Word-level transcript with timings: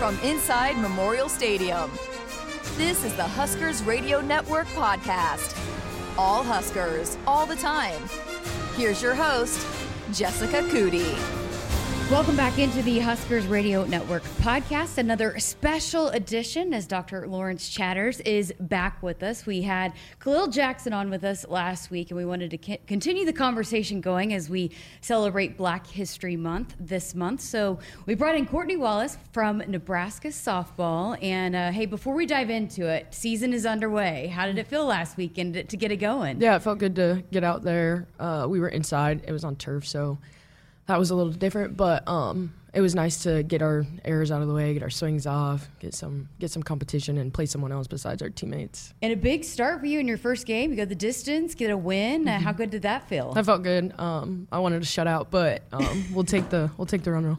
from 0.00 0.18
inside 0.20 0.78
Memorial 0.78 1.28
Stadium. 1.28 1.90
This 2.78 3.04
is 3.04 3.14
the 3.16 3.22
Huskers 3.22 3.82
Radio 3.82 4.22
Network 4.22 4.66
podcast. 4.68 5.54
All 6.16 6.42
Huskers, 6.42 7.18
all 7.26 7.44
the 7.44 7.54
time. 7.54 8.00
Here's 8.76 9.02
your 9.02 9.14
host, 9.14 9.60
Jessica 10.10 10.62
Coody. 10.62 11.39
Welcome 12.10 12.34
back 12.34 12.58
into 12.58 12.82
the 12.82 12.98
Huskers 12.98 13.46
Radio 13.46 13.84
Network 13.84 14.24
podcast. 14.40 14.98
Another 14.98 15.38
special 15.38 16.08
edition 16.08 16.74
as 16.74 16.84
Dr. 16.84 17.28
Lawrence 17.28 17.68
Chatters 17.68 18.18
is 18.22 18.52
back 18.58 19.00
with 19.00 19.22
us. 19.22 19.46
We 19.46 19.62
had 19.62 19.92
Khalil 20.18 20.48
Jackson 20.48 20.92
on 20.92 21.08
with 21.08 21.22
us 21.22 21.46
last 21.46 21.92
week, 21.92 22.10
and 22.10 22.18
we 22.18 22.24
wanted 22.24 22.50
to 22.50 22.78
continue 22.78 23.24
the 23.24 23.32
conversation 23.32 24.00
going 24.00 24.34
as 24.34 24.50
we 24.50 24.72
celebrate 25.00 25.56
Black 25.56 25.86
History 25.86 26.34
Month 26.34 26.74
this 26.80 27.14
month. 27.14 27.42
So 27.42 27.78
we 28.06 28.16
brought 28.16 28.34
in 28.34 28.44
Courtney 28.44 28.76
Wallace 28.76 29.16
from 29.30 29.58
Nebraska 29.58 30.28
softball. 30.28 31.16
And 31.22 31.54
uh, 31.54 31.70
hey, 31.70 31.86
before 31.86 32.14
we 32.16 32.26
dive 32.26 32.50
into 32.50 32.88
it, 32.88 33.14
season 33.14 33.52
is 33.52 33.64
underway. 33.64 34.26
How 34.26 34.46
did 34.46 34.58
it 34.58 34.66
feel 34.66 34.84
last 34.84 35.16
weekend 35.16 35.68
to 35.68 35.76
get 35.76 35.92
it 35.92 35.98
going? 35.98 36.40
Yeah, 36.40 36.56
it 36.56 36.62
felt 36.62 36.80
good 36.80 36.96
to 36.96 37.22
get 37.30 37.44
out 37.44 37.62
there. 37.62 38.08
Uh, 38.18 38.48
we 38.50 38.58
were 38.58 38.68
inside, 38.68 39.22
it 39.28 39.32
was 39.32 39.44
on 39.44 39.54
turf, 39.54 39.86
so 39.86 40.18
that 40.86 40.98
was 40.98 41.10
a 41.10 41.14
little 41.14 41.32
different, 41.32 41.76
but 41.76 42.06
um, 42.08 42.52
it 42.72 42.80
was 42.80 42.94
nice 42.94 43.22
to 43.24 43.42
get 43.42 43.62
our 43.62 43.84
errors 44.04 44.30
out 44.30 44.42
of 44.42 44.48
the 44.48 44.54
way, 44.54 44.72
get 44.74 44.82
our 44.82 44.90
swings 44.90 45.26
off, 45.26 45.68
get 45.78 45.94
some 45.94 46.28
get 46.38 46.50
some 46.50 46.62
competition, 46.62 47.18
and 47.18 47.32
play 47.32 47.46
someone 47.46 47.72
else 47.72 47.86
besides 47.86 48.22
our 48.22 48.30
teammates. 48.30 48.94
And 49.02 49.12
a 49.12 49.16
big 49.16 49.44
start 49.44 49.80
for 49.80 49.86
you 49.86 49.98
in 49.98 50.08
your 50.08 50.18
first 50.18 50.46
game. 50.46 50.70
You 50.70 50.76
go 50.76 50.84
the 50.84 50.94
distance, 50.94 51.54
get 51.54 51.70
a 51.70 51.76
win. 51.76 52.24
Mm-hmm. 52.24 52.28
Uh, 52.28 52.40
how 52.40 52.52
good 52.52 52.70
did 52.70 52.82
that 52.82 53.08
feel? 53.08 53.32
That 53.32 53.46
felt 53.46 53.62
good. 53.62 53.98
Um, 53.98 54.46
I 54.52 54.58
wanted 54.58 54.80
to 54.80 54.88
shut 54.88 55.06
out, 55.06 55.30
but 55.30 55.62
um, 55.72 56.04
we'll 56.12 56.24
take 56.24 56.48
the 56.48 56.70
we'll 56.76 56.86
take 56.86 57.02
the 57.02 57.12
run 57.12 57.24
rule. 57.24 57.38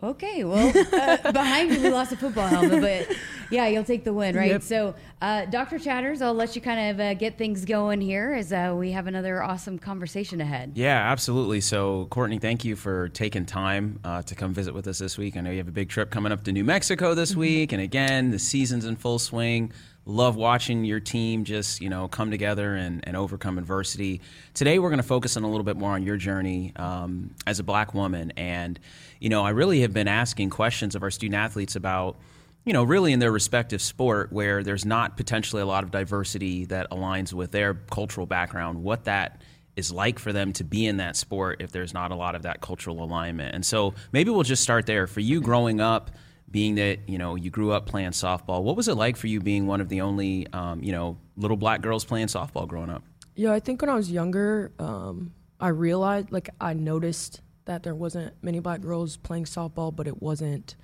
Okay, 0.00 0.44
well, 0.44 0.68
uh, 0.92 1.32
behind 1.32 1.72
you 1.72 1.82
we 1.82 1.88
lost 1.88 2.12
a 2.12 2.16
football 2.16 2.46
helmet, 2.46 2.80
but 2.80 3.16
yeah, 3.50 3.66
you'll 3.66 3.82
take 3.82 4.04
the 4.04 4.12
win, 4.12 4.36
right? 4.36 4.52
Yep. 4.52 4.62
So, 4.62 4.94
uh, 5.20 5.46
Dr. 5.46 5.80
Chatters, 5.80 6.22
I'll 6.22 6.34
let 6.34 6.54
you 6.54 6.62
kind 6.62 6.90
of 6.90 7.00
uh, 7.00 7.14
get 7.14 7.36
things 7.36 7.64
going 7.64 8.00
here 8.00 8.32
as 8.32 8.52
uh, 8.52 8.74
we 8.78 8.92
have 8.92 9.08
another 9.08 9.42
awesome 9.42 9.76
conversation 9.76 10.40
ahead. 10.40 10.72
Yeah, 10.76 11.10
absolutely. 11.10 11.60
So, 11.60 12.06
Courtney, 12.10 12.38
thank 12.38 12.64
you 12.64 12.76
for 12.76 13.08
taking 13.08 13.44
time 13.44 13.98
uh, 14.04 14.22
to 14.22 14.36
come 14.36 14.54
visit 14.54 14.72
with 14.72 14.86
us 14.86 15.00
this 15.00 15.18
week. 15.18 15.36
I 15.36 15.40
know 15.40 15.50
you 15.50 15.58
have 15.58 15.68
a 15.68 15.72
big 15.72 15.88
trip 15.88 16.10
coming 16.10 16.30
up 16.30 16.44
to 16.44 16.52
New 16.52 16.64
Mexico 16.64 17.14
this 17.14 17.32
mm-hmm. 17.32 17.40
week, 17.40 17.72
and 17.72 17.82
again, 17.82 18.30
the 18.30 18.38
season's 18.38 18.84
in 18.84 18.94
full 18.94 19.18
swing 19.18 19.72
love 20.08 20.34
watching 20.34 20.84
your 20.84 20.98
team 20.98 21.44
just 21.44 21.80
you 21.80 21.88
know 21.88 22.08
come 22.08 22.30
together 22.30 22.74
and, 22.74 23.06
and 23.06 23.16
overcome 23.16 23.58
adversity. 23.58 24.20
Today 24.54 24.78
we're 24.78 24.90
going 24.90 24.98
to 24.98 25.06
focus 25.06 25.36
on 25.36 25.44
a 25.44 25.48
little 25.48 25.64
bit 25.64 25.76
more 25.76 25.92
on 25.92 26.02
your 26.02 26.16
journey 26.16 26.72
um, 26.76 27.34
as 27.46 27.60
a 27.60 27.62
black 27.62 27.94
woman. 27.94 28.32
And 28.36 28.80
you 29.20 29.28
know 29.28 29.44
i 29.44 29.50
really 29.50 29.80
have 29.80 29.92
been 29.92 30.08
asking 30.08 30.50
questions 30.50 30.94
of 30.94 31.02
our 31.02 31.10
student 31.10 31.34
athletes 31.34 31.76
about 31.76 32.16
you 32.64 32.72
know 32.72 32.82
really 32.82 33.12
in 33.12 33.18
their 33.18 33.32
respective 33.32 33.82
sport 33.82 34.32
where 34.32 34.62
there's 34.62 34.84
not 34.84 35.16
potentially 35.16 35.62
a 35.62 35.66
lot 35.66 35.84
of 35.84 35.90
diversity 35.90 36.64
that 36.66 36.90
aligns 36.90 37.32
with 37.32 37.50
their 37.50 37.74
cultural 37.74 38.26
background 38.26 38.82
what 38.82 39.04
that 39.04 39.42
is 39.76 39.92
like 39.92 40.18
for 40.18 40.32
them 40.32 40.52
to 40.52 40.64
be 40.64 40.86
in 40.86 40.96
that 40.96 41.16
sport 41.16 41.60
if 41.60 41.70
there's 41.70 41.94
not 41.94 42.10
a 42.10 42.14
lot 42.16 42.34
of 42.34 42.42
that 42.42 42.60
cultural 42.60 43.02
alignment. 43.04 43.54
And 43.54 43.64
so 43.64 43.94
maybe 44.10 44.28
we'll 44.28 44.42
just 44.42 44.60
start 44.60 44.86
there. 44.86 45.06
For 45.06 45.20
you 45.20 45.40
growing 45.40 45.80
up 45.80 46.10
being 46.50 46.76
that 46.76 47.08
you 47.08 47.18
know 47.18 47.34
you 47.34 47.50
grew 47.50 47.72
up 47.72 47.86
playing 47.86 48.10
softball 48.10 48.62
what 48.62 48.76
was 48.76 48.88
it 48.88 48.94
like 48.94 49.16
for 49.16 49.26
you 49.26 49.40
being 49.40 49.66
one 49.66 49.80
of 49.80 49.88
the 49.88 50.00
only 50.00 50.46
um, 50.52 50.82
you 50.82 50.92
know 50.92 51.18
little 51.36 51.56
black 51.56 51.82
girls 51.82 52.04
playing 52.04 52.26
softball 52.26 52.66
growing 52.66 52.90
up? 52.90 53.02
Yeah 53.34 53.52
i 53.52 53.60
think 53.60 53.80
when 53.80 53.90
i 53.90 53.94
was 53.94 54.10
younger 54.10 54.72
um, 54.78 55.32
i 55.60 55.68
realized 55.68 56.32
like 56.32 56.50
i 56.60 56.72
noticed 56.72 57.40
that 57.66 57.82
there 57.82 57.94
wasn't 57.94 58.34
many 58.42 58.60
black 58.60 58.80
girls 58.80 59.16
playing 59.16 59.44
softball 59.44 59.94
but 59.94 60.06
it 60.06 60.22
wasn't 60.22 60.76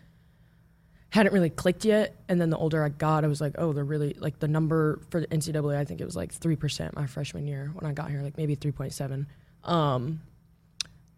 hadn't 1.11 1.33
really 1.33 1.51
clicked 1.51 1.85
yet. 1.85 2.17
And 2.29 2.41
then 2.41 2.51
the 2.51 2.57
older 2.57 2.85
i 2.85 2.89
got 2.89 3.25
i 3.25 3.29
was 3.29 3.41
like 3.41 3.55
oh 3.59 3.73
they're 3.73 3.85
really 3.85 4.17
like 4.19 4.39
the 4.41 4.49
number 4.49 5.01
for 5.11 5.21
the 5.21 5.27
ncaa 5.29 5.77
i 5.77 5.85
think 5.85 6.01
it 6.01 6.05
was 6.05 6.17
like 6.17 6.35
3% 6.35 6.95
my 6.95 7.07
freshman 7.07 7.47
year 7.47 7.71
when 7.75 7.89
i 7.89 7.93
got 7.93 8.11
here 8.11 8.21
like 8.23 8.37
maybe 8.37 8.57
3.7 8.57 9.27
um, 9.65 10.21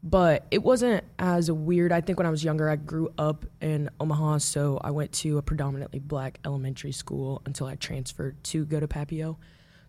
but 0.07 0.47
it 0.53 0.63
wasn't 0.63 1.03
as 1.19 1.51
weird. 1.51 1.91
I 1.91 2.01
think 2.01 2.17
when 2.17 2.29
I 2.29 2.31
was 2.31 2.45
younger, 2.45 2.71
I 2.71 2.77
grew 2.77 3.13
up 3.19 3.45
in 3.61 3.91
Omaha, 3.99 4.39
so 4.39 4.81
I 4.85 4.93
went 4.93 5.11
to 5.15 5.39
a 5.39 5.43
predominantly 5.43 5.99
black 5.99 6.39
elementary 6.45 6.93
school 6.93 7.43
until 7.45 7.67
I 7.67 7.75
transferred 7.75 8.43
to 8.45 8.65
go 8.65 8.79
to 8.79 8.87
Papio. 8.87 9.37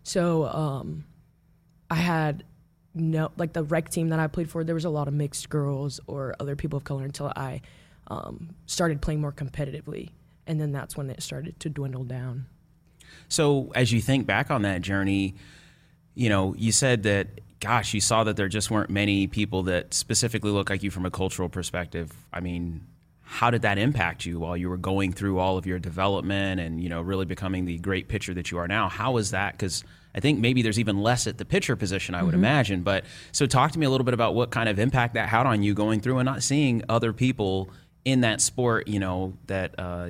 So 0.02 0.46
um, 0.48 1.04
I 1.88 1.94
had 1.94 2.42
no 2.94 3.30
like 3.36 3.52
the 3.52 3.62
rec 3.62 3.90
team 3.90 4.08
that 4.08 4.18
I 4.18 4.26
played 4.26 4.50
for. 4.50 4.64
There 4.64 4.74
was 4.74 4.84
a 4.84 4.90
lot 4.90 5.06
of 5.06 5.14
mixed 5.14 5.48
girls 5.50 6.00
or 6.08 6.34
other 6.40 6.56
people 6.56 6.78
of 6.78 6.82
color 6.82 7.04
until 7.04 7.32
I 7.36 7.60
um, 8.08 8.56
started 8.66 9.00
playing 9.00 9.20
more 9.20 9.32
competitively, 9.32 10.10
and 10.48 10.60
then 10.60 10.72
that's 10.72 10.96
when 10.96 11.10
it 11.10 11.22
started 11.22 11.60
to 11.60 11.70
dwindle 11.70 12.02
down. 12.02 12.46
So 13.28 13.70
as 13.76 13.92
you 13.92 14.00
think 14.00 14.26
back 14.26 14.50
on 14.50 14.62
that 14.62 14.82
journey, 14.82 15.36
you 16.18 16.28
know, 16.28 16.54
you 16.58 16.72
said 16.72 17.04
that 17.04 17.28
gosh, 17.60 17.94
you 17.94 18.00
saw 18.00 18.24
that 18.24 18.36
there 18.36 18.48
just 18.48 18.70
weren't 18.70 18.90
many 18.90 19.26
people 19.26 19.64
that 19.64 19.94
specifically 19.94 20.50
look 20.50 20.70
like 20.70 20.82
you 20.82 20.90
from 20.90 21.06
a 21.06 21.10
cultural 21.10 21.48
perspective. 21.48 22.12
I 22.32 22.40
mean, 22.40 22.86
how 23.22 23.50
did 23.50 23.62
that 23.62 23.78
impact 23.78 24.24
you 24.24 24.38
while 24.38 24.56
you 24.56 24.68
were 24.68 24.76
going 24.76 25.12
through 25.12 25.38
all 25.38 25.58
of 25.58 25.66
your 25.66 25.78
development 25.78 26.60
and 26.60 26.82
you 26.82 26.88
know 26.88 27.00
really 27.00 27.24
becoming 27.24 27.64
the 27.66 27.78
great 27.78 28.08
pitcher 28.08 28.34
that 28.34 28.50
you 28.50 28.58
are 28.58 28.66
now? 28.66 28.88
How 28.88 29.12
was 29.12 29.30
that? 29.30 29.52
Because 29.52 29.84
I 30.14 30.20
think 30.20 30.40
maybe 30.40 30.62
there's 30.62 30.80
even 30.80 31.00
less 31.02 31.28
at 31.28 31.38
the 31.38 31.44
pitcher 31.44 31.76
position, 31.76 32.14
I 32.16 32.22
would 32.22 32.34
mm-hmm. 32.34 32.44
imagine. 32.44 32.82
But 32.82 33.04
so 33.30 33.46
talk 33.46 33.70
to 33.72 33.78
me 33.78 33.86
a 33.86 33.90
little 33.90 34.04
bit 34.04 34.14
about 34.14 34.34
what 34.34 34.50
kind 34.50 34.68
of 34.68 34.78
impact 34.78 35.14
that 35.14 35.28
had 35.28 35.46
on 35.46 35.62
you 35.62 35.74
going 35.74 36.00
through 36.00 36.18
and 36.18 36.26
not 36.26 36.42
seeing 36.42 36.82
other 36.88 37.12
people 37.12 37.70
in 38.04 38.22
that 38.22 38.40
sport, 38.40 38.88
you 38.88 38.98
know, 38.98 39.34
that 39.46 39.78
uh, 39.78 40.08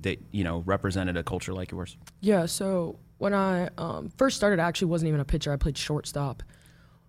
that 0.00 0.20
you 0.30 0.44
know 0.44 0.62
represented 0.66 1.16
a 1.16 1.24
culture 1.24 1.52
like 1.52 1.72
yours. 1.72 1.96
Yeah. 2.20 2.46
So 2.46 2.98
when 3.18 3.34
I 3.34 3.68
um, 3.76 4.10
first 4.16 4.36
started, 4.36 4.60
I 4.60 4.66
actually 4.66 4.88
wasn't 4.88 5.08
even 5.08 5.20
a 5.20 5.24
pitcher. 5.24 5.52
I 5.52 5.56
played 5.56 5.76
shortstop. 5.76 6.42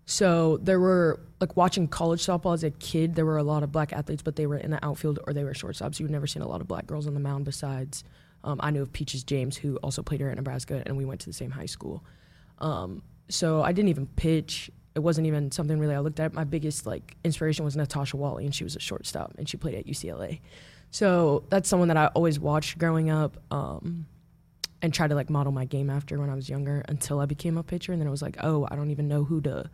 So 0.05 0.57
there 0.57 0.79
were 0.79 1.19
like 1.39 1.55
watching 1.55 1.87
college 1.87 2.25
softball 2.25 2.55
as 2.55 2.63
a 2.63 2.71
kid. 2.71 3.13
There 3.13 3.25
were 3.25 3.37
a 3.37 3.43
lot 3.43 3.61
of 3.61 3.71
black 3.71 3.93
athletes, 3.93 4.23
but 4.23 4.35
they 4.35 4.47
were 4.47 4.57
in 4.57 4.71
the 4.71 4.83
outfield 4.83 5.19
or 5.27 5.33
they 5.33 5.43
were 5.43 5.53
shortstops. 5.53 5.99
You've 5.99 6.09
never 6.09 6.25
seen 6.25 6.41
a 6.41 6.47
lot 6.47 6.61
of 6.61 6.67
black 6.67 6.87
girls 6.87 7.05
on 7.05 7.13
the 7.13 7.19
mound. 7.19 7.45
Besides, 7.45 8.03
um, 8.43 8.59
I 8.63 8.71
knew 8.71 8.81
of 8.81 8.91
Peaches 8.91 9.23
James, 9.23 9.55
who 9.55 9.77
also 9.77 10.01
played 10.01 10.19
here 10.19 10.29
at 10.29 10.35
Nebraska, 10.35 10.81
and 10.85 10.97
we 10.97 11.05
went 11.05 11.21
to 11.21 11.27
the 11.27 11.33
same 11.33 11.51
high 11.51 11.67
school. 11.67 12.03
Um, 12.57 13.03
so 13.29 13.61
I 13.61 13.71
didn't 13.71 13.89
even 13.89 14.07
pitch. 14.07 14.71
It 14.95 14.99
wasn't 14.99 15.27
even 15.27 15.51
something 15.51 15.77
really 15.79 15.93
I 15.93 15.99
looked 15.99 16.19
at. 16.19 16.33
My 16.33 16.43
biggest 16.43 16.87
like 16.87 17.15
inspiration 17.23 17.63
was 17.63 17.75
Natasha 17.75 18.17
Watley, 18.17 18.45
and 18.45 18.55
she 18.55 18.63
was 18.63 18.75
a 18.75 18.79
shortstop, 18.79 19.35
and 19.37 19.47
she 19.47 19.57
played 19.57 19.75
at 19.75 19.85
UCLA. 19.85 20.39
So 20.89 21.43
that's 21.49 21.69
someone 21.69 21.89
that 21.89 21.97
I 21.97 22.07
always 22.07 22.39
watched 22.39 22.79
growing 22.79 23.11
up. 23.11 23.37
Um, 23.51 24.07
and 24.81 24.93
tried 24.93 25.09
to 25.09 25.15
like 25.15 25.29
model 25.29 25.51
my 25.51 25.65
game 25.65 25.89
after 25.89 26.19
when 26.19 26.29
I 26.29 26.35
was 26.35 26.49
younger 26.49 26.83
until 26.87 27.19
I 27.19 27.25
became 27.25 27.57
a 27.57 27.63
pitcher. 27.63 27.91
And 27.91 28.01
then 28.01 28.07
it 28.07 28.11
was 28.11 28.21
like, 28.21 28.37
oh, 28.41 28.67
I 28.69 28.75
don't 28.75 28.91
even 28.91 29.07
know 29.07 29.23
who 29.23 29.41
to 29.41 29.69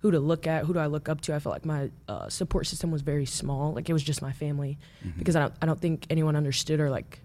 who 0.00 0.10
to 0.10 0.18
look 0.18 0.46
at, 0.46 0.64
who 0.64 0.72
do 0.72 0.78
I 0.78 0.86
look 0.86 1.10
up 1.10 1.20
to. 1.22 1.34
I 1.34 1.38
felt 1.38 1.54
like 1.54 1.66
my 1.66 1.90
uh, 2.08 2.28
support 2.28 2.66
system 2.66 2.90
was 2.90 3.02
very 3.02 3.26
small. 3.26 3.74
Like 3.74 3.88
it 3.88 3.92
was 3.92 4.02
just 4.02 4.22
my 4.22 4.32
family, 4.32 4.78
mm-hmm. 5.04 5.18
because 5.18 5.36
I 5.36 5.40
don't 5.40 5.54
I 5.62 5.66
don't 5.66 5.80
think 5.80 6.06
anyone 6.10 6.36
understood 6.36 6.80
or 6.80 6.90
like 6.90 7.20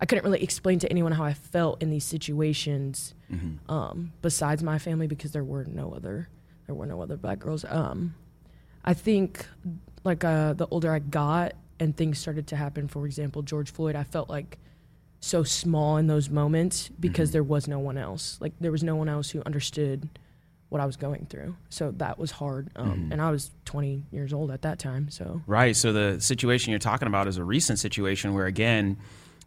I 0.00 0.06
couldn't 0.06 0.24
really 0.24 0.42
explain 0.42 0.78
to 0.80 0.90
anyone 0.90 1.12
how 1.12 1.24
I 1.24 1.34
felt 1.34 1.82
in 1.82 1.90
these 1.90 2.04
situations, 2.04 3.14
mm-hmm. 3.32 3.70
um, 3.72 4.12
besides 4.22 4.62
my 4.62 4.78
family, 4.78 5.06
because 5.06 5.32
there 5.32 5.44
were 5.44 5.64
no 5.64 5.92
other 5.92 6.28
there 6.66 6.74
were 6.74 6.86
no 6.86 7.00
other 7.00 7.16
black 7.16 7.38
girls. 7.38 7.64
Um, 7.64 8.14
I 8.84 8.94
think 8.94 9.46
like 10.04 10.22
uh, 10.22 10.52
the 10.52 10.66
older 10.70 10.92
I 10.92 10.98
got 11.00 11.54
and 11.80 11.96
things 11.96 12.18
started 12.18 12.46
to 12.48 12.56
happen, 12.56 12.88
for 12.88 13.06
example, 13.06 13.42
George 13.42 13.70
Floyd, 13.70 13.96
I 13.96 14.04
felt 14.04 14.28
like 14.28 14.58
so 15.20 15.42
small 15.42 15.96
in 15.96 16.06
those 16.06 16.30
moments 16.30 16.88
because 17.00 17.28
mm-hmm. 17.28 17.34
there 17.34 17.42
was 17.42 17.68
no 17.68 17.78
one 17.78 17.98
else. 17.98 18.38
Like 18.40 18.52
there 18.60 18.72
was 18.72 18.82
no 18.82 18.96
one 18.96 19.08
else 19.08 19.30
who 19.30 19.42
understood 19.44 20.08
what 20.68 20.80
I 20.80 20.86
was 20.86 20.96
going 20.96 21.26
through. 21.30 21.56
So 21.70 21.92
that 21.92 22.18
was 22.18 22.30
hard. 22.30 22.70
Um, 22.76 22.90
mm-hmm. 22.90 23.12
And 23.12 23.22
I 23.22 23.30
was 23.30 23.50
20 23.64 24.04
years 24.10 24.32
old 24.32 24.50
at 24.50 24.62
that 24.62 24.78
time. 24.78 25.10
So 25.10 25.42
right. 25.46 25.74
So 25.74 25.92
the 25.92 26.20
situation 26.20 26.70
you're 26.70 26.78
talking 26.78 27.08
about 27.08 27.26
is 27.26 27.38
a 27.38 27.44
recent 27.44 27.78
situation 27.78 28.34
where, 28.34 28.46
again, 28.46 28.98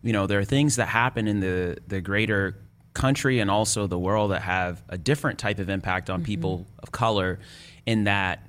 you 0.01 0.13
know, 0.13 0.25
there 0.25 0.39
are 0.39 0.45
things 0.45 0.77
that 0.77 0.87
happen 0.87 1.27
in 1.27 1.39
the 1.39 1.77
the 1.87 2.01
greater 2.01 2.57
country 2.93 3.39
and 3.39 3.49
also 3.49 3.87
the 3.87 3.99
world 3.99 4.31
that 4.31 4.41
have 4.41 4.83
a 4.89 4.97
different 4.97 5.39
type 5.39 5.59
of 5.59 5.69
impact 5.69 6.09
on 6.09 6.19
mm-hmm. 6.19 6.25
people 6.25 6.67
of 6.79 6.91
color. 6.91 7.39
In 7.85 8.03
that 8.05 8.47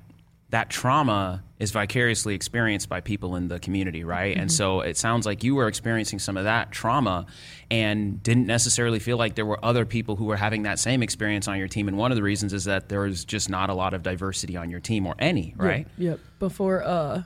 that 0.53 0.69
trauma 0.69 1.43
is 1.57 1.71
vicariously 1.71 2.35
experienced 2.35 2.87
by 2.87 3.01
people 3.01 3.35
in 3.35 3.47
the 3.47 3.57
community, 3.57 4.03
right? 4.03 4.33
Mm-hmm. 4.33 4.41
And 4.41 4.51
so 4.51 4.81
it 4.81 4.97
sounds 4.97 5.25
like 5.25 5.43
you 5.43 5.55
were 5.55 5.67
experiencing 5.67 6.19
some 6.19 6.37
of 6.37 6.43
that 6.43 6.71
trauma 6.71 7.25
and 7.71 8.21
didn't 8.21 8.45
necessarily 8.45 8.99
feel 8.99 9.17
like 9.17 9.33
there 9.33 9.47
were 9.47 9.57
other 9.65 9.83
people 9.83 10.15
who 10.15 10.25
were 10.25 10.35
having 10.35 10.61
that 10.63 10.77
same 10.77 11.01
experience 11.01 11.47
on 11.47 11.57
your 11.57 11.67
team. 11.67 11.87
And 11.87 11.97
one 11.97 12.11
of 12.11 12.17
the 12.17 12.21
reasons 12.21 12.53
is 12.53 12.65
that 12.65 12.87
there 12.87 12.99
was 12.99 13.25
just 13.25 13.49
not 13.49 13.71
a 13.71 13.73
lot 13.73 13.95
of 13.95 14.03
diversity 14.03 14.55
on 14.55 14.69
your 14.69 14.79
team 14.79 15.07
or 15.07 15.15
any, 15.17 15.55
right? 15.57 15.87
Yep. 15.97 16.11
yep. 16.11 16.19
Before 16.37 16.83
uh, 16.83 17.23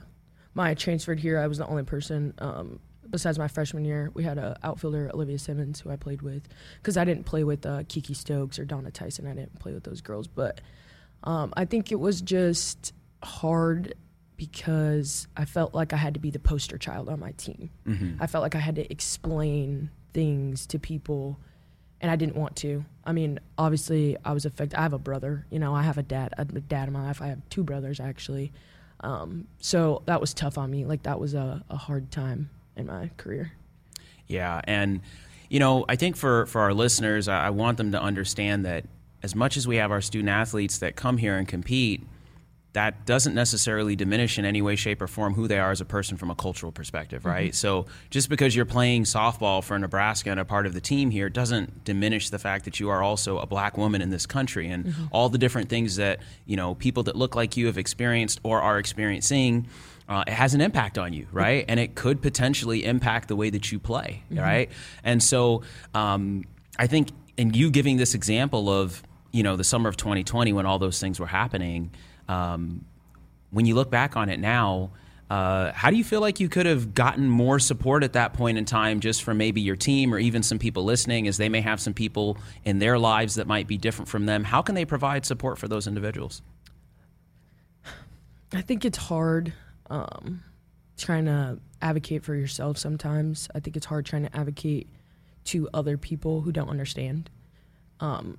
my 0.54 0.72
transferred 0.72 1.20
here, 1.20 1.38
I 1.38 1.48
was 1.48 1.58
the 1.58 1.66
only 1.66 1.82
person. 1.82 2.32
Um, 2.38 2.80
besides 3.10 3.38
my 3.38 3.48
freshman 3.48 3.84
year, 3.84 4.10
we 4.14 4.24
had 4.24 4.38
a 4.38 4.56
outfielder 4.62 5.10
Olivia 5.12 5.38
Simmons 5.38 5.80
who 5.80 5.90
I 5.90 5.96
played 5.96 6.22
with 6.22 6.48
because 6.76 6.96
I 6.96 7.04
didn't 7.04 7.24
play 7.24 7.44
with 7.44 7.66
uh, 7.66 7.82
Kiki 7.88 8.14
Stokes 8.14 8.58
or 8.58 8.64
Donna 8.64 8.90
Tyson. 8.90 9.26
I 9.26 9.34
didn't 9.34 9.58
play 9.60 9.74
with 9.74 9.84
those 9.84 10.00
girls, 10.00 10.26
but 10.26 10.62
um, 11.24 11.52
I 11.58 11.66
think 11.66 11.92
it 11.92 12.00
was 12.00 12.22
just 12.22 12.94
hard 13.22 13.94
because 14.36 15.26
I 15.36 15.44
felt 15.44 15.74
like 15.74 15.92
I 15.92 15.96
had 15.96 16.14
to 16.14 16.20
be 16.20 16.30
the 16.30 16.38
poster 16.38 16.78
child 16.78 17.08
on 17.08 17.18
my 17.18 17.32
team. 17.32 17.70
Mm-hmm. 17.86 18.22
I 18.22 18.26
felt 18.26 18.42
like 18.42 18.54
I 18.54 18.60
had 18.60 18.76
to 18.76 18.90
explain 18.90 19.90
things 20.12 20.66
to 20.68 20.78
people 20.78 21.38
and 22.00 22.10
I 22.10 22.16
didn't 22.16 22.36
want 22.36 22.54
to. 22.56 22.84
I 23.04 23.12
mean, 23.12 23.40
obviously, 23.56 24.16
I 24.24 24.32
was 24.32 24.44
affected. 24.44 24.78
I 24.78 24.82
have 24.82 24.92
a 24.92 24.98
brother. 24.98 25.46
You 25.50 25.58
know, 25.58 25.74
I 25.74 25.82
have 25.82 25.98
a 25.98 26.02
dad. 26.02 26.32
A 26.38 26.44
dad 26.44 26.88
in 26.88 26.94
my 26.94 27.04
life. 27.04 27.20
I 27.20 27.26
have 27.26 27.40
two 27.50 27.64
brothers 27.64 28.00
actually. 28.00 28.52
Um, 29.00 29.46
so 29.60 30.02
that 30.06 30.20
was 30.20 30.34
tough 30.34 30.58
on 30.58 30.70
me. 30.70 30.84
Like 30.84 31.02
that 31.04 31.18
was 31.18 31.34
a, 31.34 31.64
a 31.68 31.76
hard 31.76 32.10
time 32.10 32.50
in 32.76 32.86
my 32.86 33.10
career. 33.16 33.52
Yeah, 34.26 34.60
and 34.64 35.00
you 35.48 35.58
know, 35.58 35.84
I 35.88 35.96
think 35.96 36.16
for 36.16 36.46
for 36.46 36.60
our 36.60 36.74
listeners, 36.74 37.28
I, 37.28 37.46
I 37.46 37.50
want 37.50 37.78
them 37.78 37.92
to 37.92 38.00
understand 38.00 38.64
that 38.64 38.84
as 39.22 39.34
much 39.34 39.56
as 39.56 39.66
we 39.66 39.76
have 39.76 39.90
our 39.90 40.00
student 40.00 40.28
athletes 40.28 40.78
that 40.78 40.94
come 40.94 41.16
here 41.16 41.36
and 41.36 41.48
compete, 41.48 42.06
that 42.74 43.06
doesn't 43.06 43.34
necessarily 43.34 43.96
diminish 43.96 44.38
in 44.38 44.44
any 44.44 44.60
way, 44.60 44.76
shape, 44.76 45.00
or 45.00 45.06
form 45.06 45.34
who 45.34 45.48
they 45.48 45.58
are 45.58 45.70
as 45.70 45.80
a 45.80 45.84
person 45.84 46.16
from 46.18 46.30
a 46.30 46.34
cultural 46.34 46.70
perspective, 46.70 47.24
right? 47.24 47.54
So 47.54 47.86
just 48.10 48.28
because 48.28 48.54
you're 48.54 48.66
playing 48.66 49.04
softball 49.04 49.64
for 49.64 49.78
Nebraska 49.78 50.30
and 50.30 50.38
a 50.38 50.44
part 50.44 50.66
of 50.66 50.74
the 50.74 50.80
team 50.80 51.10
here 51.10 51.30
doesn't 51.30 51.84
diminish 51.84 52.28
the 52.28 52.38
fact 52.38 52.66
that 52.66 52.78
you 52.78 52.90
are 52.90 53.02
also 53.02 53.38
a 53.38 53.46
black 53.46 53.78
woman 53.78 54.02
in 54.02 54.10
this 54.10 54.26
country 54.26 54.68
and 54.68 54.94
all 55.12 55.28
the 55.30 55.38
different 55.38 55.70
things 55.70 55.96
that 55.96 56.20
you 56.44 56.56
know 56.56 56.74
people 56.74 57.02
that 57.04 57.16
look 57.16 57.34
like 57.34 57.56
you 57.56 57.66
have 57.66 57.78
experienced 57.78 58.38
or 58.42 58.60
are 58.60 58.78
experiencing. 58.78 59.66
Uh, 60.06 60.24
it 60.26 60.32
has 60.32 60.54
an 60.54 60.60
impact 60.60 60.98
on 60.98 61.12
you, 61.12 61.26
right? 61.32 61.64
And 61.68 61.80
it 61.80 61.94
could 61.94 62.22
potentially 62.22 62.84
impact 62.84 63.28
the 63.28 63.36
way 63.36 63.50
that 63.50 63.72
you 63.72 63.78
play, 63.78 64.22
right? 64.42 64.70
And 65.04 65.22
so 65.22 65.62
um, 65.94 66.44
I 66.78 66.86
think 66.86 67.08
in 67.36 67.54
you 67.54 67.70
giving 67.70 67.96
this 67.96 68.14
example 68.14 68.68
of 68.68 69.02
you 69.32 69.42
know 69.42 69.56
the 69.56 69.64
summer 69.64 69.88
of 69.88 69.96
2020 69.96 70.52
when 70.52 70.66
all 70.66 70.78
those 70.78 71.00
things 71.00 71.18
were 71.18 71.26
happening 71.26 71.90
um, 72.28 72.84
when 73.50 73.66
you 73.66 73.74
look 73.74 73.90
back 73.90 74.16
on 74.16 74.28
it 74.28 74.38
now 74.38 74.90
uh, 75.30 75.72
how 75.72 75.90
do 75.90 75.96
you 75.96 76.04
feel 76.04 76.22
like 76.22 76.40
you 76.40 76.48
could 76.48 76.64
have 76.64 76.94
gotten 76.94 77.28
more 77.28 77.58
support 77.58 78.02
at 78.02 78.14
that 78.14 78.32
point 78.32 78.56
in 78.56 78.64
time 78.64 79.00
just 79.00 79.22
from 79.22 79.36
maybe 79.36 79.60
your 79.60 79.76
team 79.76 80.14
or 80.14 80.18
even 80.18 80.42
some 80.42 80.58
people 80.58 80.84
listening 80.84 81.28
as 81.28 81.36
they 81.36 81.48
may 81.48 81.60
have 81.60 81.80
some 81.80 81.92
people 81.92 82.38
in 82.64 82.78
their 82.78 82.98
lives 82.98 83.34
that 83.34 83.46
might 83.46 83.66
be 83.66 83.76
different 83.76 84.08
from 84.08 84.26
them 84.26 84.44
how 84.44 84.62
can 84.62 84.74
they 84.74 84.84
provide 84.84 85.26
support 85.26 85.58
for 85.58 85.68
those 85.68 85.86
individuals 85.86 86.42
I 88.52 88.62
think 88.62 88.84
it's 88.84 88.96
hard 88.96 89.52
um, 89.90 90.42
trying 90.96 91.26
to 91.26 91.58
advocate 91.82 92.24
for 92.24 92.34
yourself 92.34 92.78
sometimes. 92.78 93.48
I 93.54 93.60
think 93.60 93.76
it's 93.76 93.86
hard 93.86 94.06
trying 94.06 94.24
to 94.24 94.36
advocate 94.36 94.88
to 95.44 95.68
other 95.74 95.96
people 95.96 96.40
who 96.40 96.52
don't 96.52 96.68
understand. 96.68 97.30
Um, 98.00 98.38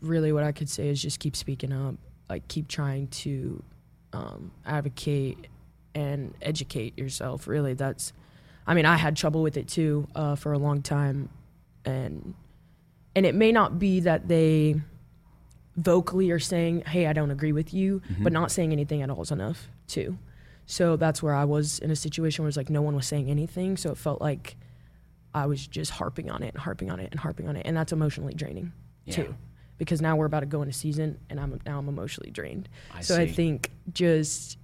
really, 0.00 0.32
what 0.32 0.42
I 0.42 0.52
could 0.52 0.68
say 0.68 0.88
is 0.88 1.00
just 1.00 1.20
keep 1.20 1.36
speaking 1.36 1.72
up, 1.72 1.94
like 2.28 2.46
keep 2.48 2.68
trying 2.68 3.08
to 3.08 3.62
um, 4.12 4.50
advocate 4.64 5.46
and 5.94 6.34
educate 6.42 6.98
yourself. 6.98 7.46
Really, 7.46 7.74
that's. 7.74 8.12
I 8.66 8.74
mean, 8.74 8.84
I 8.84 8.96
had 8.96 9.16
trouble 9.16 9.42
with 9.42 9.56
it 9.56 9.68
too 9.68 10.08
uh, 10.14 10.34
for 10.34 10.52
a 10.52 10.58
long 10.58 10.82
time, 10.82 11.28
and 11.84 12.34
and 13.14 13.24
it 13.24 13.34
may 13.34 13.52
not 13.52 13.78
be 13.78 14.00
that 14.00 14.26
they 14.28 14.80
vocally 15.76 16.30
are 16.30 16.38
saying, 16.38 16.82
"Hey, 16.86 17.06
I 17.06 17.12
don't 17.12 17.30
agree 17.30 17.52
with 17.52 17.72
you," 17.74 18.02
but 18.20 18.32
not 18.32 18.50
saying 18.50 18.72
anything 18.72 19.02
at 19.02 19.10
all 19.10 19.22
is 19.22 19.30
enough 19.30 19.68
too. 19.86 20.18
So 20.66 20.96
that's 20.96 21.22
where 21.22 21.34
I 21.34 21.44
was 21.44 21.78
in 21.78 21.90
a 21.92 21.96
situation 21.96 22.42
where 22.42 22.48
it's 22.48 22.56
like 22.56 22.70
no 22.70 22.82
one 22.82 22.96
was 22.96 23.06
saying 23.06 23.30
anything, 23.30 23.76
so 23.76 23.90
it 23.92 23.98
felt 23.98 24.20
like 24.20 24.56
I 25.32 25.46
was 25.46 25.64
just 25.66 25.92
harping 25.92 26.28
on 26.30 26.42
it 26.42 26.54
and 26.54 26.60
harping 26.62 26.90
on 26.90 26.98
it 26.98 27.08
and 27.12 27.20
harping 27.20 27.48
on 27.48 27.56
it, 27.56 27.62
and 27.66 27.76
that's 27.76 27.92
emotionally 27.92 28.34
draining 28.34 28.72
Yeah. 29.04 29.14
too, 29.14 29.34
because 29.78 30.00
now 30.00 30.16
we're 30.16 30.26
about 30.26 30.40
to 30.40 30.46
go 30.46 30.62
into 30.62 30.72
season, 30.74 31.18
and 31.30 31.38
I'm 31.40 31.60
now 31.66 31.78
I'm 31.78 31.88
emotionally 31.88 32.30
drained. 32.30 32.68
I 32.94 33.00
so 33.02 33.16
I 33.20 33.26
think 33.26 33.70
just 33.92 34.58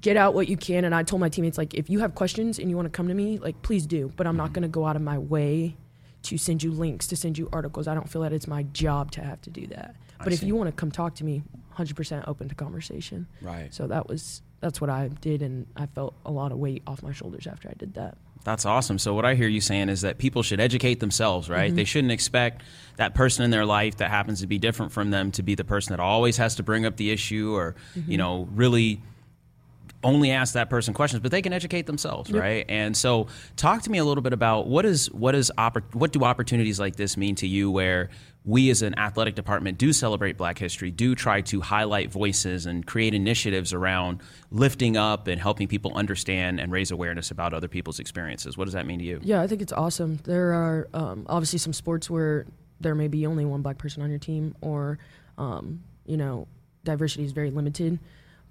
get 0.00 0.16
out 0.16 0.34
what 0.34 0.48
you 0.48 0.56
can, 0.56 0.84
and 0.84 0.94
I 0.94 1.02
told 1.02 1.20
my 1.20 1.28
teammates 1.28 1.58
like 1.58 1.74
if 1.74 1.90
you 1.90 1.98
have 2.00 2.14
questions 2.14 2.58
and 2.58 2.70
you 2.70 2.76
want 2.76 2.86
to 2.86 2.90
come 2.96 3.08
to 3.08 3.14
me, 3.14 3.38
like 3.38 3.60
please 3.62 3.86
do, 3.86 4.12
but 4.16 4.26
I'm 4.26 4.32
Mm-hmm. 4.32 4.38
not 4.38 4.52
going 4.52 4.62
to 4.62 4.68
go 4.68 4.86
out 4.86 4.96
of 4.96 5.02
my 5.02 5.18
way 5.18 5.76
to 6.22 6.38
send 6.38 6.62
you 6.62 6.70
links 6.70 7.08
to 7.08 7.16
send 7.16 7.36
you 7.36 7.48
articles. 7.52 7.88
I 7.88 7.94
don't 7.94 8.08
feel 8.08 8.22
that 8.22 8.32
it's 8.32 8.46
my 8.46 8.62
job 8.64 9.10
to 9.12 9.22
have 9.22 9.40
to 9.42 9.50
do 9.50 9.66
that. 9.68 9.96
I 10.20 10.24
But 10.24 10.32
if 10.32 10.38
see. 10.40 10.46
you 10.46 10.54
want 10.54 10.68
to 10.68 10.72
come 10.72 10.92
talk 10.92 11.16
to 11.16 11.24
me, 11.24 11.42
100% 11.76 12.28
open 12.28 12.48
to 12.48 12.54
conversation. 12.54 13.26
right 13.40 13.74
So 13.74 13.86
that 13.88 14.08
was 14.08 14.42
that's 14.60 14.80
what 14.80 14.88
I 14.90 15.08
did, 15.08 15.42
and 15.42 15.66
I 15.76 15.86
felt 15.86 16.14
a 16.24 16.30
lot 16.30 16.52
of 16.52 16.58
weight 16.58 16.84
off 16.86 17.02
my 17.02 17.12
shoulders 17.12 17.48
after 17.48 17.68
I 17.68 17.72
did 17.76 17.94
that. 17.94 18.16
That's 18.44 18.66
awesome. 18.66 18.98
So 18.98 19.14
what 19.14 19.24
I 19.24 19.34
hear 19.34 19.48
you 19.48 19.60
saying 19.60 19.88
is 19.88 20.00
that 20.00 20.18
people 20.18 20.42
should 20.42 20.60
educate 20.60 21.00
themselves, 21.00 21.48
right? 21.48 21.68
Mm-hmm. 21.68 21.76
They 21.76 21.84
shouldn't 21.84 22.12
expect 22.12 22.62
that 22.96 23.14
person 23.14 23.44
in 23.44 23.50
their 23.50 23.64
life 23.64 23.98
that 23.98 24.10
happens 24.10 24.40
to 24.40 24.46
be 24.46 24.58
different 24.58 24.92
from 24.92 25.10
them 25.10 25.30
to 25.32 25.42
be 25.42 25.54
the 25.54 25.64
person 25.64 25.92
that 25.92 26.00
always 26.00 26.36
has 26.38 26.56
to 26.56 26.62
bring 26.62 26.84
up 26.84 26.96
the 26.96 27.10
issue 27.10 27.54
or, 27.54 27.74
you 27.94 28.02
mm-hmm. 28.02 28.16
know, 28.16 28.48
really 28.52 29.00
only 30.04 30.30
ask 30.30 30.54
that 30.54 30.68
person 30.70 30.94
questions, 30.94 31.22
but 31.22 31.30
they 31.30 31.42
can 31.42 31.52
educate 31.52 31.86
themselves, 31.86 32.32
right? 32.32 32.64
And 32.68 32.96
so, 32.96 33.28
talk 33.56 33.82
to 33.82 33.90
me 33.90 33.98
a 33.98 34.04
little 34.04 34.22
bit 34.22 34.32
about 34.32 34.66
what 34.66 34.84
is 34.84 35.10
what 35.12 35.34
is 35.34 35.52
oppor- 35.58 35.94
what 35.94 36.12
do 36.12 36.24
opportunities 36.24 36.80
like 36.80 36.96
this 36.96 37.16
mean 37.16 37.34
to 37.36 37.46
you, 37.46 37.70
where 37.70 38.10
we 38.44 38.70
as 38.70 38.82
an 38.82 38.98
athletic 38.98 39.34
department 39.34 39.78
do 39.78 39.92
celebrate 39.92 40.36
Black 40.36 40.58
History, 40.58 40.90
do 40.90 41.14
try 41.14 41.40
to 41.42 41.60
highlight 41.60 42.10
voices 42.10 42.66
and 42.66 42.84
create 42.84 43.14
initiatives 43.14 43.72
around 43.72 44.20
lifting 44.50 44.96
up 44.96 45.28
and 45.28 45.40
helping 45.40 45.68
people 45.68 45.92
understand 45.94 46.58
and 46.58 46.72
raise 46.72 46.90
awareness 46.90 47.30
about 47.30 47.54
other 47.54 47.68
people's 47.68 48.00
experiences. 48.00 48.58
What 48.58 48.64
does 48.64 48.74
that 48.74 48.86
mean 48.86 48.98
to 48.98 49.04
you? 49.04 49.20
Yeah, 49.22 49.40
I 49.40 49.46
think 49.46 49.62
it's 49.62 49.72
awesome. 49.72 50.18
There 50.24 50.52
are 50.54 50.88
um, 50.92 51.26
obviously 51.28 51.60
some 51.60 51.72
sports 51.72 52.10
where 52.10 52.46
there 52.80 52.96
may 52.96 53.08
be 53.08 53.26
only 53.26 53.44
one 53.44 53.62
black 53.62 53.78
person 53.78 54.02
on 54.02 54.10
your 54.10 54.18
team, 54.18 54.56
or 54.60 54.98
um, 55.38 55.84
you 56.04 56.16
know, 56.16 56.48
diversity 56.84 57.24
is 57.24 57.32
very 57.32 57.50
limited. 57.50 58.00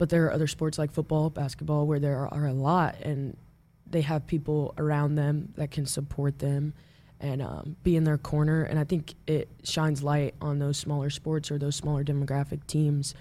But 0.01 0.09
there 0.09 0.25
are 0.25 0.33
other 0.33 0.47
sports 0.47 0.79
like 0.79 0.91
football, 0.91 1.29
basketball, 1.29 1.85
where 1.85 1.99
there 1.99 2.27
are 2.27 2.47
a 2.47 2.53
lot, 2.53 2.95
and 3.03 3.37
they 3.85 4.01
have 4.01 4.25
people 4.25 4.73
around 4.79 5.13
them 5.13 5.53
that 5.57 5.69
can 5.69 5.85
support 5.85 6.39
them 6.39 6.73
and 7.19 7.39
um, 7.39 7.75
be 7.83 7.95
in 7.95 8.03
their 8.03 8.17
corner. 8.17 8.63
And 8.63 8.79
I 8.79 8.83
think 8.83 9.13
it 9.27 9.47
shines 9.63 10.01
light 10.01 10.33
on 10.41 10.57
those 10.57 10.77
smaller 10.77 11.11
sports 11.11 11.51
or 11.51 11.59
those 11.59 11.75
smaller 11.75 12.03
demographic 12.03 12.65
teams, 12.65 13.13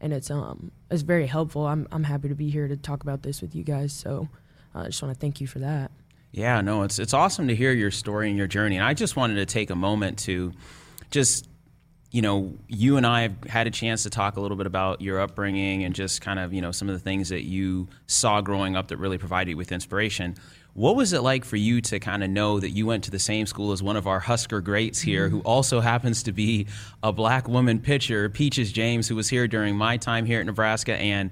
and 0.00 0.12
it's 0.12 0.30
um 0.30 0.70
it's 0.92 1.02
very 1.02 1.26
helpful. 1.26 1.66
I'm 1.66 1.88
I'm 1.90 2.04
happy 2.04 2.28
to 2.28 2.36
be 2.36 2.50
here 2.50 2.68
to 2.68 2.76
talk 2.76 3.02
about 3.02 3.24
this 3.24 3.42
with 3.42 3.56
you 3.56 3.64
guys. 3.64 3.92
So 3.92 4.28
uh, 4.76 4.82
I 4.82 4.84
just 4.84 5.02
want 5.02 5.12
to 5.12 5.18
thank 5.18 5.40
you 5.40 5.48
for 5.48 5.58
that. 5.58 5.90
Yeah, 6.30 6.60
no, 6.60 6.84
it's 6.84 7.00
it's 7.00 7.14
awesome 7.14 7.48
to 7.48 7.56
hear 7.56 7.72
your 7.72 7.90
story 7.90 8.28
and 8.28 8.38
your 8.38 8.46
journey. 8.46 8.76
And 8.76 8.84
I 8.84 8.94
just 8.94 9.16
wanted 9.16 9.34
to 9.34 9.46
take 9.46 9.70
a 9.70 9.76
moment 9.76 10.20
to 10.20 10.52
just 11.10 11.48
you 12.10 12.22
know, 12.22 12.54
you 12.68 12.96
and 12.96 13.06
I 13.06 13.22
have 13.22 13.44
had 13.44 13.66
a 13.66 13.70
chance 13.70 14.04
to 14.04 14.10
talk 14.10 14.36
a 14.36 14.40
little 14.40 14.56
bit 14.56 14.66
about 14.66 15.02
your 15.02 15.20
upbringing 15.20 15.84
and 15.84 15.94
just 15.94 16.22
kind 16.22 16.38
of, 16.38 16.54
you 16.54 16.62
know, 16.62 16.72
some 16.72 16.88
of 16.88 16.94
the 16.94 17.00
things 17.00 17.28
that 17.28 17.44
you 17.44 17.88
saw 18.06 18.40
growing 18.40 18.76
up 18.76 18.88
that 18.88 18.96
really 18.96 19.18
provided 19.18 19.50
you 19.50 19.56
with 19.58 19.72
inspiration. 19.72 20.34
What 20.72 20.96
was 20.96 21.12
it 21.12 21.20
like 21.20 21.44
for 21.44 21.56
you 21.56 21.80
to 21.82 21.98
kind 21.98 22.24
of 22.24 22.30
know 22.30 22.60
that 22.60 22.70
you 22.70 22.86
went 22.86 23.04
to 23.04 23.10
the 23.10 23.18
same 23.18 23.46
school 23.46 23.72
as 23.72 23.82
one 23.82 23.96
of 23.96 24.06
our 24.06 24.20
Husker 24.20 24.60
greats 24.60 25.00
here, 25.00 25.28
who 25.28 25.38
mm-hmm. 25.38 25.48
also 25.48 25.80
happens 25.80 26.22
to 26.22 26.32
be 26.32 26.66
a 27.02 27.12
black 27.12 27.46
woman 27.48 27.80
pitcher, 27.80 28.30
Peaches 28.30 28.72
James, 28.72 29.08
who 29.08 29.16
was 29.16 29.28
here 29.28 29.46
during 29.46 29.76
my 29.76 29.96
time 29.98 30.24
here 30.24 30.40
at 30.40 30.46
Nebraska, 30.46 30.94
and 30.94 31.30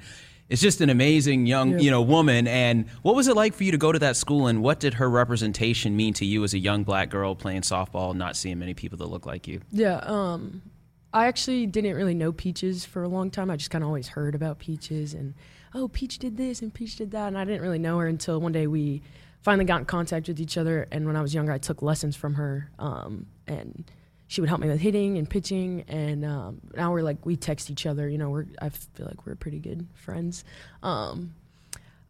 it's 0.48 0.62
just 0.62 0.80
an 0.80 0.90
amazing 0.90 1.46
young, 1.46 1.78
you 1.78 1.90
know, 1.90 2.02
woman. 2.02 2.46
And 2.46 2.88
what 3.02 3.16
was 3.16 3.28
it 3.28 3.34
like 3.34 3.54
for 3.54 3.64
you 3.64 3.72
to 3.72 3.78
go 3.78 3.92
to 3.92 3.98
that 3.98 4.16
school, 4.16 4.46
and 4.46 4.62
what 4.62 4.80
did 4.80 4.94
her 4.94 5.10
representation 5.10 5.96
mean 5.96 6.14
to 6.14 6.24
you 6.24 6.44
as 6.44 6.54
a 6.54 6.58
young 6.58 6.84
black 6.84 7.10
girl 7.10 7.34
playing 7.34 7.62
softball, 7.62 8.10
and 8.10 8.18
not 8.18 8.36
seeing 8.36 8.58
many 8.58 8.74
people 8.74 8.98
that 8.98 9.06
look 9.06 9.26
like 9.26 9.48
you? 9.48 9.60
Yeah, 9.72 9.96
um, 10.04 10.62
I 11.12 11.26
actually 11.26 11.66
didn't 11.66 11.94
really 11.94 12.14
know 12.14 12.32
Peaches 12.32 12.84
for 12.84 13.02
a 13.02 13.08
long 13.08 13.30
time. 13.30 13.50
I 13.50 13.56
just 13.56 13.70
kind 13.70 13.82
of 13.82 13.88
always 13.88 14.08
heard 14.08 14.34
about 14.34 14.58
Peaches 14.58 15.14
and 15.14 15.34
oh, 15.74 15.88
Peach 15.88 16.18
did 16.18 16.36
this 16.36 16.62
and 16.62 16.72
Peach 16.72 16.96
did 16.96 17.10
that, 17.10 17.28
and 17.28 17.38
I 17.38 17.44
didn't 17.44 17.62
really 17.62 17.78
know 17.78 17.98
her 17.98 18.06
until 18.06 18.40
one 18.40 18.52
day 18.52 18.66
we 18.66 19.02
finally 19.42 19.64
got 19.64 19.80
in 19.80 19.84
contact 19.84 20.28
with 20.28 20.40
each 20.40 20.56
other. 20.56 20.88
And 20.90 21.06
when 21.06 21.16
I 21.16 21.22
was 21.22 21.34
younger, 21.34 21.52
I 21.52 21.58
took 21.58 21.82
lessons 21.82 22.16
from 22.16 22.34
her, 22.34 22.70
um, 22.78 23.26
and 23.46 23.84
she 24.28 24.40
would 24.40 24.48
help 24.48 24.60
me 24.60 24.68
with 24.68 24.80
hitting 24.80 25.18
and 25.18 25.28
pitching. 25.28 25.84
And 25.88 26.24
um, 26.24 26.60
now 26.76 26.92
we're 26.92 27.02
like 27.02 27.24
we 27.24 27.36
text 27.36 27.70
each 27.70 27.86
other. 27.86 28.08
You 28.08 28.18
know, 28.18 28.30
we're 28.30 28.46
I 28.60 28.68
feel 28.70 29.06
like 29.06 29.26
we're 29.26 29.34
pretty 29.36 29.58
good 29.60 29.86
friends. 29.94 30.44
Um, 30.82 31.34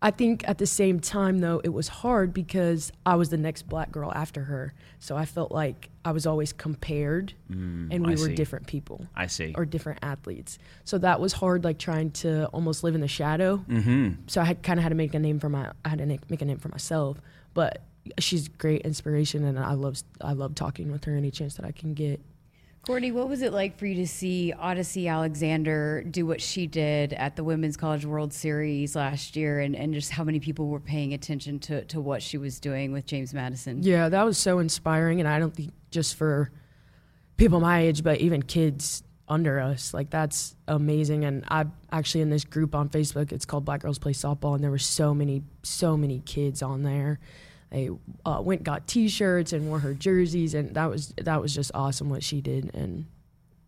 I 0.03 0.11
think 0.11 0.47
at 0.47 0.59
the 0.59 0.67
same 0.67 1.01
time 1.01 1.39
though 1.39 1.61
it 1.65 1.71
was 1.71 1.89
hard 1.89 2.35
because 2.35 2.93
I 3.07 3.17
was 3.17 3.31
the 3.31 3.39
next 3.39 3.63
black 3.67 3.91
girl 3.91 4.13
after 4.15 4.45
her, 4.45 4.75
so 4.99 5.17
I 5.17 5.25
felt 5.25 5.51
like 5.53 5.89
I 6.05 6.13
was 6.13 6.27
always 6.27 6.53
compared, 6.53 7.33
and 7.49 7.89
we 7.91 7.97
Mm, 7.99 8.07
I 8.07 8.11
were 8.11 8.17
see. 8.29 8.35
different 8.35 8.67
people 8.67 9.07
I 9.17 9.27
see. 9.27 9.55
or 9.57 9.65
different 9.65 10.01
athletes. 10.03 10.59
So 10.85 10.99
that 10.99 11.19
was 11.19 11.33
hard, 11.33 11.65
like 11.65 11.79
trying 11.79 12.11
to 12.23 12.47
almost 12.49 12.85
live 12.85 12.95
in 12.95 13.01
the 13.01 13.09
shadow. 13.09 13.65
Mm-hmm. 13.69 14.21
So 14.27 14.43
I 14.43 14.53
kind 14.55 14.79
of 14.79 14.83
had 14.85 14.91
to 14.91 14.95
make 14.95 15.15
a 15.15 15.19
name 15.19 15.41
for 15.41 15.49
my 15.49 15.73
I 15.85 15.89
had 15.89 15.99
to 15.99 16.07
make 16.07 16.43
a 16.43 16.45
name 16.45 16.59
for 16.59 16.69
myself. 16.69 17.19
But 17.55 17.81
she's 18.19 18.49
great 18.49 18.83
inspiration, 18.83 19.45
and 19.45 19.59
I 19.59 19.75
love 19.75 20.03
I 20.21 20.33
love 20.33 20.55
talking 20.55 20.91
with 20.93 21.05
her 21.05 21.17
any 21.17 21.31
chance 21.31 21.55
that 21.57 21.65
I 21.65 21.73
can 21.73 21.95
get. 21.95 22.21
Courtney, 22.87 23.11
what 23.11 23.29
was 23.29 23.43
it 23.43 23.53
like 23.53 23.77
for 23.77 23.87
you 23.87 23.97
to 23.97 24.07
see 24.07 24.55
Odicci 24.57 25.11
Alexander 25.11 26.05
do 26.09 26.25
what 26.25 26.41
she 26.41 26.69
did 26.69 27.13
at 27.15 27.35
the 27.35 27.43
Women's 27.43 27.77
College 27.77 28.05
World 28.05 28.33
Series 28.33 28.95
last 28.95 29.35
year 29.35 29.59
and, 29.59 29.75
and 29.75 29.93
just 29.93 30.13
how 30.13 30.23
many 30.23 30.39
people 30.39 30.69
were 30.69 30.79
paying 30.79 31.13
attention 31.13 31.59
to, 31.59 31.85
to 31.87 32.01
what 32.01 32.23
she 32.23 32.39
was 32.39 32.61
doing 32.61 32.93
with 32.93 33.05
James 33.05 33.35
Madison? 33.35 33.83
Yeah, 33.83 34.09
that 34.09 34.23
was 34.23 34.39
so 34.39 34.61
inspiring, 34.61 35.19
and 35.19 35.29
I 35.29 35.41
don't 35.41 35.53
think 35.53 35.73
just 35.91 36.15
for 36.15 36.53
people 37.37 37.59
my 37.59 37.81
age, 37.81 38.05
but 38.05 38.21
even 38.21 38.41
kids 38.41 39.03
under 39.29 39.59
us. 39.59 39.93
Like 39.93 40.11
that's 40.11 40.55
amazing. 40.69 41.25
And 41.25 41.45
I 41.49 41.67
actually 41.91 42.21
in 42.21 42.31
this 42.31 42.45
group 42.45 42.75
on 42.75 42.89
Facebook, 42.89 43.33
it's 43.33 43.45
called 43.45 43.65
Black 43.65 43.81
Girls 43.83 43.99
Play 43.99 44.13
Softball, 44.13 44.55
and 44.55 44.63
there 44.63 44.71
were 44.71 44.79
so 44.79 45.15
many, 45.15 45.43
so 45.63 45.97
many 45.97 46.21
kids 46.21 46.63
on 46.63 46.83
there. 46.83 47.19
They 47.71 47.91
uh, 48.25 48.41
went 48.43 48.63
got 48.63 48.87
T-shirts 48.87 49.53
and 49.53 49.69
wore 49.69 49.81
her 49.81 49.95
jerseys, 49.95 50.55
and 50.55 50.75
that 50.75 50.89
was 50.89 51.15
that 51.17 51.41
was 51.41 51.55
just 51.55 51.71
awesome 51.75 52.09
what 52.09 52.23
she 52.23 52.41
did, 52.41 52.75
and 52.75 53.07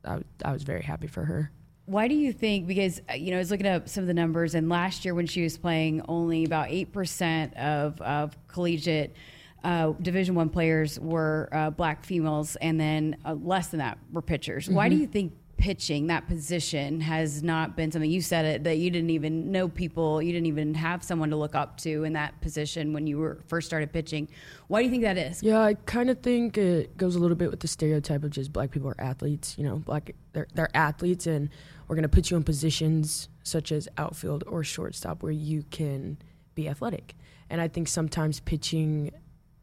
I, 0.05 0.21
I 0.45 0.53
was 0.53 0.63
very 0.63 0.83
happy 0.83 1.09
for 1.09 1.25
her. 1.25 1.51
Why 1.87 2.07
do 2.07 2.15
you 2.15 2.33
think? 2.33 2.67
Because 2.67 3.01
uh, 3.11 3.15
you 3.15 3.31
know, 3.31 3.37
I 3.37 3.41
was 3.41 3.51
looking 3.51 3.67
up 3.67 3.89
some 3.89 4.03
of 4.03 4.09
the 4.09 4.15
numbers, 4.15 4.55
and 4.55 4.69
last 4.69 5.05
year 5.05 5.15
when 5.15 5.27
she 5.27 5.43
was 5.43 5.59
playing, 5.59 6.03
only 6.09 6.45
about 6.45 6.71
eight 6.71 6.93
percent 6.93 7.57
of 7.57 8.01
of 8.01 8.37
collegiate 8.47 9.17
uh, 9.65 9.93
Division 10.01 10.35
One 10.35 10.49
players 10.49 11.01
were 11.01 11.49
uh, 11.53 11.71
black 11.71 12.05
females, 12.05 12.57
and 12.57 12.79
then 12.79 13.17
uh, 13.25 13.35
less 13.35 13.69
than 13.69 13.79
that 13.79 13.99
were 14.13 14.23
pitchers. 14.23 14.67
Mm-hmm. 14.67 14.75
Why 14.75 14.89
do 14.89 14.95
mm-hmm. 14.95 15.03
you 15.03 15.07
think 15.09 15.33
pitching 15.59 16.07
that 16.07 16.27
position 16.29 17.01
has 17.01 17.43
not 17.43 17.77
been 17.77 17.91
something 17.91 18.11
you 18.11 18.23
said 18.23 18.45
it 18.45 18.65
that 18.65 18.79
you 18.79 18.91
didn't 18.91 19.11
even 19.11 19.51
know 19.51 19.69
people 19.69 20.23
you 20.23 20.33
didn't 20.33 20.47
even 20.47 20.73
have 20.73 21.03
someone 21.03 21.29
to 21.29 21.37
look 21.37 21.57
up 21.57 21.77
to 21.77 22.05
in 22.05 22.13
that 22.13 22.41
position 22.41 22.93
when 22.93 23.07
you 23.07 23.19
were 23.19 23.41
first 23.49 23.67
started 23.67 23.93
pitching. 23.93 24.29
Why 24.69 24.81
do 24.81 24.85
you 24.85 24.91
think 24.91 25.03
that 25.03 25.19
is? 25.19 25.43
Yeah 25.43 25.61
i 25.61 25.75
kind 25.75 26.09
of 26.11 26.21
think 26.21 26.57
it 26.57 26.97
goes 26.97 27.17
a 27.17 27.19
little 27.19 27.37
bit 27.37 27.51
with 27.51 27.61
the 27.61 27.69
stereotype 27.69 28.23
of 28.23 28.31
just 28.31 28.53
black 28.53 28.71
people 28.71 28.89
are 28.89 29.01
athletes 29.01 29.57
you 29.59 29.65
know 29.65 29.77
black 29.77 30.13
they're, 30.33 30.47
they're 30.55 30.75
athletes 30.75 31.27
and 31.27 31.51
we're 31.89 31.97
going 31.97 32.05
to 32.05 32.09
put 32.09 32.31
you 32.31 32.37
in 32.37 32.45
positions 32.45 33.29
such 33.43 33.73
as 33.73 33.89
outfield 33.99 34.45
or 34.47 34.63
shortstop 34.63 35.23
where 35.23 35.33
you 35.33 35.65
can 35.71 36.19
be 36.55 36.69
athletic. 36.69 37.15
And 37.51 37.61
i 37.61 37.67
think 37.67 37.89
sometimes 37.89 38.41
pitching 38.41 39.11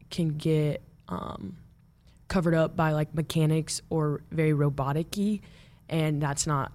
can 0.09 0.29
get 0.29 0.83
um, 1.07 1.57
covered 2.27 2.55
up 2.55 2.75
by 2.75 2.91
like 2.91 3.13
mechanics 3.13 3.81
or 3.89 4.21
very 4.31 4.53
robotic-y 4.53 5.39
and 5.89 6.21
that's 6.21 6.47
not 6.47 6.71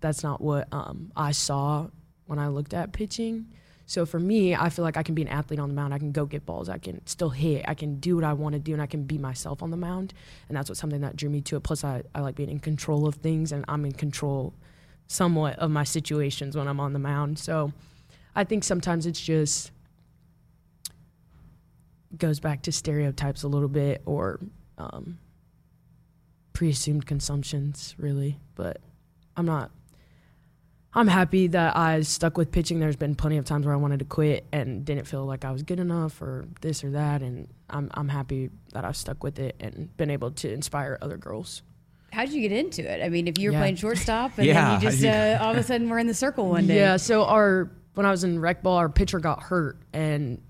that's 0.00 0.22
not 0.22 0.40
what 0.40 0.68
um, 0.72 1.10
I 1.16 1.32
saw 1.32 1.88
when 2.26 2.38
I 2.38 2.48
looked 2.48 2.74
at 2.74 2.92
pitching. 2.92 3.46
So 3.86 4.06
for 4.06 4.18
me, 4.18 4.54
I 4.54 4.70
feel 4.70 4.84
like 4.84 4.96
I 4.96 5.02
can 5.02 5.14
be 5.14 5.22
an 5.22 5.28
athlete 5.28 5.58
on 5.58 5.68
the 5.68 5.74
mound. 5.74 5.92
I 5.92 5.98
can 5.98 6.12
go 6.12 6.24
get 6.24 6.46
balls. 6.46 6.68
I 6.68 6.78
can 6.78 7.06
still 7.06 7.30
hit. 7.30 7.64
I 7.68 7.74
can 7.74 8.00
do 8.00 8.14
what 8.14 8.24
I 8.24 8.32
want 8.32 8.54
to 8.54 8.58
do, 8.58 8.72
and 8.72 8.80
I 8.80 8.86
can 8.86 9.04
be 9.04 9.18
myself 9.18 9.62
on 9.62 9.70
the 9.70 9.76
mound. 9.76 10.14
And 10.48 10.56
that's 10.56 10.70
what 10.70 10.78
something 10.78 11.02
that 11.02 11.16
drew 11.16 11.28
me 11.28 11.40
to 11.42 11.56
it. 11.56 11.62
Plus, 11.62 11.84
I, 11.84 12.02
I 12.14 12.20
like 12.20 12.34
being 12.34 12.50
in 12.50 12.60
control 12.60 13.06
of 13.06 13.16
things, 13.16 13.52
and 13.52 13.64
I'm 13.68 13.84
in 13.84 13.92
control 13.92 14.54
somewhat 15.06 15.58
of 15.58 15.70
my 15.70 15.84
situations 15.84 16.56
when 16.56 16.66
I'm 16.66 16.80
on 16.80 16.94
the 16.94 16.98
mound. 16.98 17.38
So 17.38 17.72
I 18.34 18.44
think 18.44 18.64
sometimes 18.64 19.06
it's 19.06 19.20
just 19.20 19.70
goes 22.16 22.40
back 22.40 22.62
to 22.62 22.72
stereotypes 22.72 23.42
a 23.42 23.48
little 23.48 23.68
bit 23.68 24.02
or 24.06 24.40
um, 24.78 25.18
pre-assumed 26.54 27.04
consumptions 27.04 27.94
really 27.98 28.38
but 28.54 28.80
i'm 29.36 29.44
not 29.44 29.70
i'm 30.94 31.08
happy 31.08 31.48
that 31.48 31.76
i 31.76 32.00
stuck 32.00 32.38
with 32.38 32.52
pitching 32.52 32.78
there's 32.78 32.96
been 32.96 33.14
plenty 33.14 33.36
of 33.36 33.44
times 33.44 33.66
where 33.66 33.74
i 33.74 33.76
wanted 33.76 33.98
to 33.98 34.04
quit 34.04 34.46
and 34.52 34.84
didn't 34.84 35.04
feel 35.04 35.26
like 35.26 35.44
i 35.44 35.50
was 35.50 35.64
good 35.64 35.80
enough 35.80 36.22
or 36.22 36.46
this 36.62 36.84
or 36.84 36.90
that 36.90 37.22
and 37.22 37.48
i'm, 37.68 37.90
I'm 37.94 38.08
happy 38.08 38.50
that 38.72 38.84
i've 38.84 38.96
stuck 38.96 39.22
with 39.22 39.38
it 39.40 39.56
and 39.60 39.94
been 39.96 40.10
able 40.10 40.30
to 40.30 40.50
inspire 40.50 40.96
other 41.02 41.16
girls 41.16 41.62
how 42.12 42.24
did 42.24 42.32
you 42.32 42.40
get 42.40 42.52
into 42.52 42.88
it 42.88 43.04
i 43.04 43.08
mean 43.08 43.26
if 43.26 43.36
you 43.36 43.50
were 43.50 43.54
yeah. 43.54 43.58
playing 43.58 43.76
shortstop 43.76 44.38
and 44.38 44.46
yeah. 44.46 44.78
then 44.78 44.80
you 44.80 44.90
just 44.90 45.04
uh, 45.04 45.38
all 45.44 45.50
of 45.50 45.58
a 45.58 45.62
sudden 45.62 45.90
we're 45.90 45.98
in 45.98 46.06
the 46.06 46.14
circle 46.14 46.48
one 46.48 46.68
day 46.68 46.76
yeah 46.76 46.96
so 46.96 47.24
our 47.24 47.68
when 47.94 48.06
i 48.06 48.12
was 48.12 48.22
in 48.22 48.38
rec 48.38 48.62
ball 48.62 48.76
our 48.76 48.88
pitcher 48.88 49.18
got 49.18 49.42
hurt 49.42 49.76
and 49.92 50.40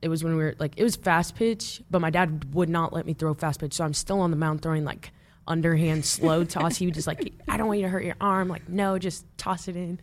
it 0.00 0.08
was 0.08 0.22
when 0.22 0.36
we 0.36 0.44
were 0.44 0.54
like 0.60 0.74
it 0.76 0.84
was 0.84 0.94
fast 0.94 1.34
pitch 1.34 1.82
but 1.90 2.00
my 2.00 2.10
dad 2.10 2.54
would 2.54 2.68
not 2.68 2.92
let 2.92 3.04
me 3.04 3.12
throw 3.12 3.34
fast 3.34 3.58
pitch 3.58 3.74
so 3.74 3.84
i'm 3.84 3.92
still 3.92 4.20
on 4.20 4.30
the 4.30 4.36
mound 4.36 4.62
throwing 4.62 4.84
like 4.84 5.10
underhand 5.48 6.04
slow 6.04 6.44
toss. 6.44 6.76
He 6.76 6.86
would 6.86 6.94
just 6.94 7.06
like, 7.06 7.32
I 7.48 7.56
don't 7.56 7.66
want 7.66 7.80
you 7.80 7.86
to 7.86 7.90
hurt 7.90 8.04
your 8.04 8.16
arm. 8.20 8.48
Like, 8.48 8.68
no, 8.68 8.98
just 8.98 9.24
toss 9.36 9.66
it 9.66 9.76
in. 9.76 9.98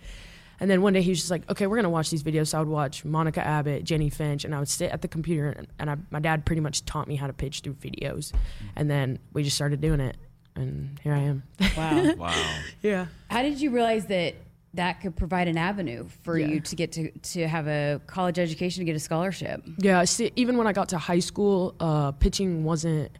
And 0.59 0.69
then 0.69 0.81
one 0.81 0.93
day 0.93 1.01
he 1.01 1.09
was 1.09 1.19
just 1.19 1.31
like, 1.31 1.49
okay, 1.49 1.67
we're 1.67 1.75
gonna 1.75 1.89
watch 1.89 2.09
these 2.09 2.23
videos. 2.23 2.47
So 2.47 2.57
I 2.57 2.61
would 2.61 2.69
watch 2.69 3.03
Monica 3.03 3.45
Abbott, 3.45 3.83
Jennie 3.83 4.09
Finch, 4.09 4.45
and 4.45 4.55
I 4.55 4.59
would 4.59 4.69
sit 4.69 4.91
at 4.91 5.01
the 5.01 5.07
computer 5.07 5.49
and, 5.49 5.67
and 5.79 5.89
I, 5.89 5.97
my 6.11 6.19
dad 6.19 6.45
pretty 6.45 6.61
much 6.61 6.85
taught 6.85 7.07
me 7.07 7.15
how 7.15 7.27
to 7.27 7.33
pitch 7.33 7.61
through 7.61 7.75
videos. 7.75 8.31
And 8.75 8.89
then 8.89 9.19
we 9.33 9.43
just 9.43 9.55
started 9.55 9.81
doing 9.81 9.99
it, 9.99 10.17
and 10.55 10.99
here 11.03 11.13
I 11.13 11.19
am. 11.19 11.43
Wow, 11.75 12.13
wow. 12.17 12.55
Yeah. 12.81 13.07
How 13.29 13.41
did 13.41 13.59
you 13.59 13.71
realize 13.71 14.05
that 14.07 14.35
that 14.75 15.01
could 15.01 15.15
provide 15.15 15.47
an 15.47 15.57
avenue 15.57 16.05
for 16.23 16.37
yeah. 16.37 16.47
you 16.47 16.59
to 16.59 16.75
get 16.75 16.91
to 16.93 17.11
to 17.11 17.47
have 17.47 17.67
a 17.67 18.01
college 18.07 18.39
education 18.39 18.81
to 18.81 18.85
get 18.85 18.95
a 18.95 18.99
scholarship? 18.99 19.61
Yeah. 19.77 20.03
See, 20.05 20.31
even 20.35 20.57
when 20.57 20.67
I 20.67 20.73
got 20.73 20.89
to 20.89 20.97
high 20.97 21.19
school, 21.19 21.75
uh, 21.79 22.11
pitching 22.13 22.63
wasn't 22.63 23.11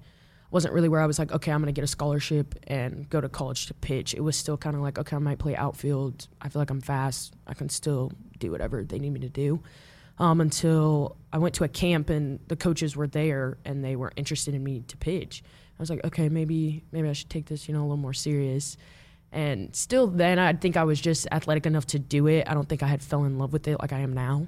wasn't 0.52 0.74
really 0.74 0.90
where 0.90 1.02
I 1.02 1.06
was 1.06 1.20
like, 1.20 1.32
okay, 1.32 1.52
I'm 1.52 1.60
gonna 1.62 1.72
get 1.72 1.84
a 1.84 1.88
scholarship 1.88 2.56
and 2.68 3.10
go 3.10 3.20
to 3.20 3.30
college 3.30 3.68
to 3.68 3.74
pitch. 3.74 4.14
It 4.14 4.22
was 4.22 4.36
still 4.36 4.58
kind 4.58 4.76
of 4.76 4.82
like, 4.82 4.98
okay, 4.98 5.16
I 5.16 5.20
might 5.20 5.40
play 5.40 5.56
outfield. 5.56 6.28
I 6.42 6.50
feel 6.50 6.62
like 6.62 6.70
I'm 6.70 6.82
fast. 6.82 7.34
I 7.48 7.54
can 7.54 7.70
still 7.70 8.12
do 8.40 8.52
whatever 8.52 8.84
they 8.84 9.00
need 9.00 9.12
me 9.12 9.20
to 9.22 9.30
do. 9.30 9.62
Um, 10.18 10.40
until 10.40 11.18
I 11.34 11.40
went 11.40 11.56
to 11.56 11.66
a 11.66 11.68
camp 11.68 12.10
and 12.10 12.40
the 12.48 12.56
coaches 12.56 12.96
were 12.96 13.08
there 13.08 13.58
and 13.66 13.84
they 13.84 13.98
were 13.98 14.14
interested 14.16 14.54
in 14.54 14.64
me 14.64 14.82
to 14.88 14.96
pitch. 14.96 15.44
I 15.78 15.82
was 15.82 15.90
like, 15.90 16.06
okay, 16.06 16.30
maybe 16.30 16.84
maybe 16.92 17.10
I 17.10 17.14
should 17.14 17.30
take 17.30 17.48
this, 17.48 17.68
you 17.68 17.74
know, 17.74 17.82
a 17.82 17.84
little 17.84 17.98
more 17.98 18.14
serious. 18.14 18.78
And 19.32 19.76
still, 19.76 20.08
then 20.08 20.40
I 20.40 20.54
think 20.54 20.78
I 20.78 20.86
was 20.86 21.02
just 21.02 21.28
athletic 21.30 21.66
enough 21.66 21.86
to 21.88 22.00
do 22.00 22.28
it. 22.28 22.48
I 22.48 22.54
don't 22.54 22.70
think 22.70 22.82
I 22.82 22.88
had 22.88 23.02
fell 23.02 23.26
in 23.26 23.38
love 23.38 23.52
with 23.52 23.68
it 23.68 23.78
like 23.82 23.92
I 23.92 24.00
am 24.00 24.14
now. 24.14 24.48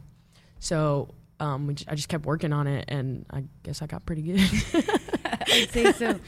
So 0.59 1.13
um, 1.39 1.69
I 1.87 1.95
just 1.95 2.09
kept 2.09 2.25
working 2.25 2.51
on 2.51 2.67
it, 2.67 2.85
and 2.87 3.25
I 3.29 3.43
guess 3.63 3.81
I 3.81 3.85
got 3.85 4.05
pretty 4.05 4.21
good. 4.23 4.39
I'd 5.25 5.69
say 5.69 5.91
so. 5.93 6.19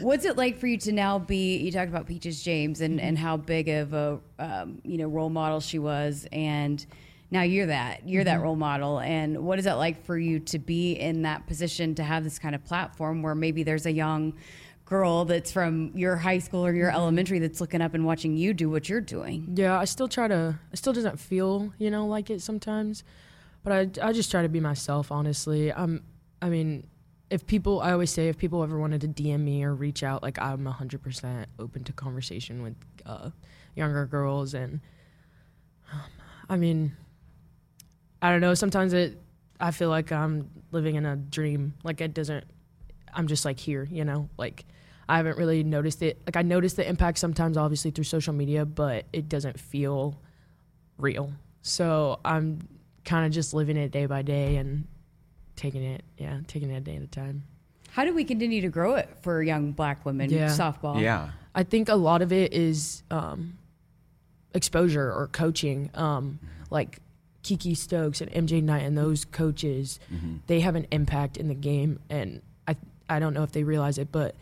What's 0.00 0.24
it 0.24 0.36
like 0.36 0.58
for 0.58 0.66
you 0.66 0.78
to 0.78 0.92
now 0.92 1.18
be? 1.18 1.56
You 1.56 1.72
talked 1.72 1.88
about 1.88 2.06
Peaches 2.06 2.42
James 2.42 2.80
and, 2.80 3.00
and 3.00 3.18
how 3.18 3.36
big 3.36 3.68
of 3.68 3.92
a 3.92 4.20
um, 4.38 4.80
you 4.84 4.98
know 4.98 5.08
role 5.08 5.30
model 5.30 5.60
she 5.60 5.78
was, 5.78 6.26
and 6.32 6.84
now 7.30 7.42
you're 7.42 7.66
that 7.66 8.08
you're 8.08 8.22
mm-hmm. 8.22 8.38
that 8.38 8.42
role 8.42 8.56
model. 8.56 9.00
And 9.00 9.44
what 9.44 9.58
is 9.58 9.66
it 9.66 9.74
like 9.74 10.04
for 10.04 10.16
you 10.16 10.38
to 10.40 10.58
be 10.58 10.92
in 10.92 11.22
that 11.22 11.46
position 11.46 11.94
to 11.96 12.02
have 12.02 12.24
this 12.24 12.38
kind 12.38 12.54
of 12.54 12.64
platform 12.64 13.22
where 13.22 13.34
maybe 13.34 13.62
there's 13.62 13.86
a 13.86 13.92
young 13.92 14.34
girl 14.84 15.26
that's 15.26 15.52
from 15.52 15.92
your 15.94 16.16
high 16.16 16.38
school 16.38 16.64
or 16.64 16.72
your 16.72 16.88
mm-hmm. 16.88 16.96
elementary 16.96 17.38
that's 17.38 17.60
looking 17.60 17.82
up 17.82 17.94
and 17.94 18.06
watching 18.06 18.36
you 18.36 18.54
do 18.54 18.70
what 18.70 18.88
you're 18.88 19.00
doing? 19.00 19.52
Yeah, 19.54 19.78
I 19.78 19.84
still 19.84 20.08
try 20.08 20.28
to. 20.28 20.58
It 20.72 20.76
still 20.76 20.92
doesn't 20.92 21.18
feel 21.18 21.72
you 21.78 21.90
know 21.90 22.06
like 22.06 22.30
it 22.30 22.40
sometimes, 22.40 23.04
but 23.62 23.72
I 23.72 24.08
I 24.08 24.12
just 24.12 24.30
try 24.30 24.42
to 24.42 24.48
be 24.48 24.60
myself. 24.60 25.10
Honestly, 25.12 25.72
I'm. 25.72 26.04
I 26.40 26.48
mean, 26.48 26.86
if 27.30 27.46
people, 27.46 27.80
I 27.80 27.92
always 27.92 28.10
say, 28.10 28.28
if 28.28 28.38
people 28.38 28.62
ever 28.62 28.78
wanted 28.78 29.00
to 29.02 29.08
DM 29.08 29.40
me 29.40 29.62
or 29.64 29.74
reach 29.74 30.02
out, 30.02 30.22
like 30.22 30.40
I'm 30.40 30.64
100% 30.64 31.46
open 31.58 31.84
to 31.84 31.92
conversation 31.92 32.62
with 32.62 32.74
uh, 33.04 33.30
younger 33.74 34.06
girls. 34.06 34.54
And 34.54 34.80
um, 35.92 36.00
I 36.48 36.56
mean, 36.56 36.96
I 38.22 38.30
don't 38.30 38.40
know. 38.40 38.54
Sometimes 38.54 38.92
it, 38.92 39.20
I 39.60 39.72
feel 39.72 39.90
like 39.90 40.10
I'm 40.10 40.50
living 40.70 40.94
in 40.94 41.04
a 41.04 41.16
dream. 41.16 41.74
Like 41.84 42.00
it 42.00 42.14
doesn't, 42.14 42.44
I'm 43.12 43.26
just 43.26 43.44
like 43.44 43.58
here, 43.58 43.86
you 43.90 44.04
know? 44.04 44.30
Like 44.38 44.64
I 45.08 45.18
haven't 45.18 45.36
really 45.36 45.62
noticed 45.62 46.02
it. 46.02 46.22
Like 46.26 46.36
I 46.36 46.42
notice 46.42 46.74
the 46.74 46.88
impact 46.88 47.18
sometimes, 47.18 47.58
obviously, 47.58 47.90
through 47.90 48.04
social 48.04 48.32
media, 48.32 48.64
but 48.64 49.04
it 49.12 49.28
doesn't 49.28 49.60
feel 49.60 50.18
real. 50.96 51.32
So 51.60 52.20
I'm 52.24 52.60
kind 53.08 53.24
of 53.24 53.32
just 53.32 53.54
living 53.54 53.78
it 53.78 53.90
day 53.90 54.04
by 54.04 54.20
day 54.20 54.56
and 54.56 54.86
taking 55.56 55.82
it, 55.82 56.04
yeah, 56.18 56.40
taking 56.46 56.70
it 56.70 56.76
a 56.76 56.80
day 56.80 56.96
at 56.96 57.02
a 57.02 57.06
time. 57.06 57.42
How 57.90 58.04
do 58.04 58.14
we 58.14 58.22
continue 58.22 58.60
to 58.60 58.68
grow 58.68 58.96
it 58.96 59.08
for 59.22 59.42
young 59.42 59.72
black 59.72 60.04
women 60.04 60.28
yeah. 60.28 60.48
softball? 60.48 61.00
Yeah. 61.00 61.30
I 61.54 61.62
think 61.62 61.88
a 61.88 61.94
lot 61.94 62.20
of 62.20 62.32
it 62.32 62.52
is 62.52 63.02
um, 63.10 63.56
exposure 64.52 65.10
or 65.10 65.28
coaching. 65.28 65.90
Um, 65.94 66.38
like 66.70 66.98
Kiki 67.42 67.74
Stokes 67.74 68.20
and 68.20 68.30
MJ 68.30 68.62
Knight 68.62 68.82
and 68.82 68.96
those 68.96 69.24
coaches, 69.24 69.98
mm-hmm. 70.12 70.36
they 70.46 70.60
have 70.60 70.76
an 70.76 70.86
impact 70.90 71.38
in 71.38 71.48
the 71.48 71.54
game. 71.54 72.00
And 72.10 72.42
I, 72.68 72.76
I 73.08 73.20
don't 73.20 73.32
know 73.32 73.42
if 73.42 73.52
they 73.52 73.64
realize 73.64 73.96
it, 73.96 74.12
but 74.12 74.34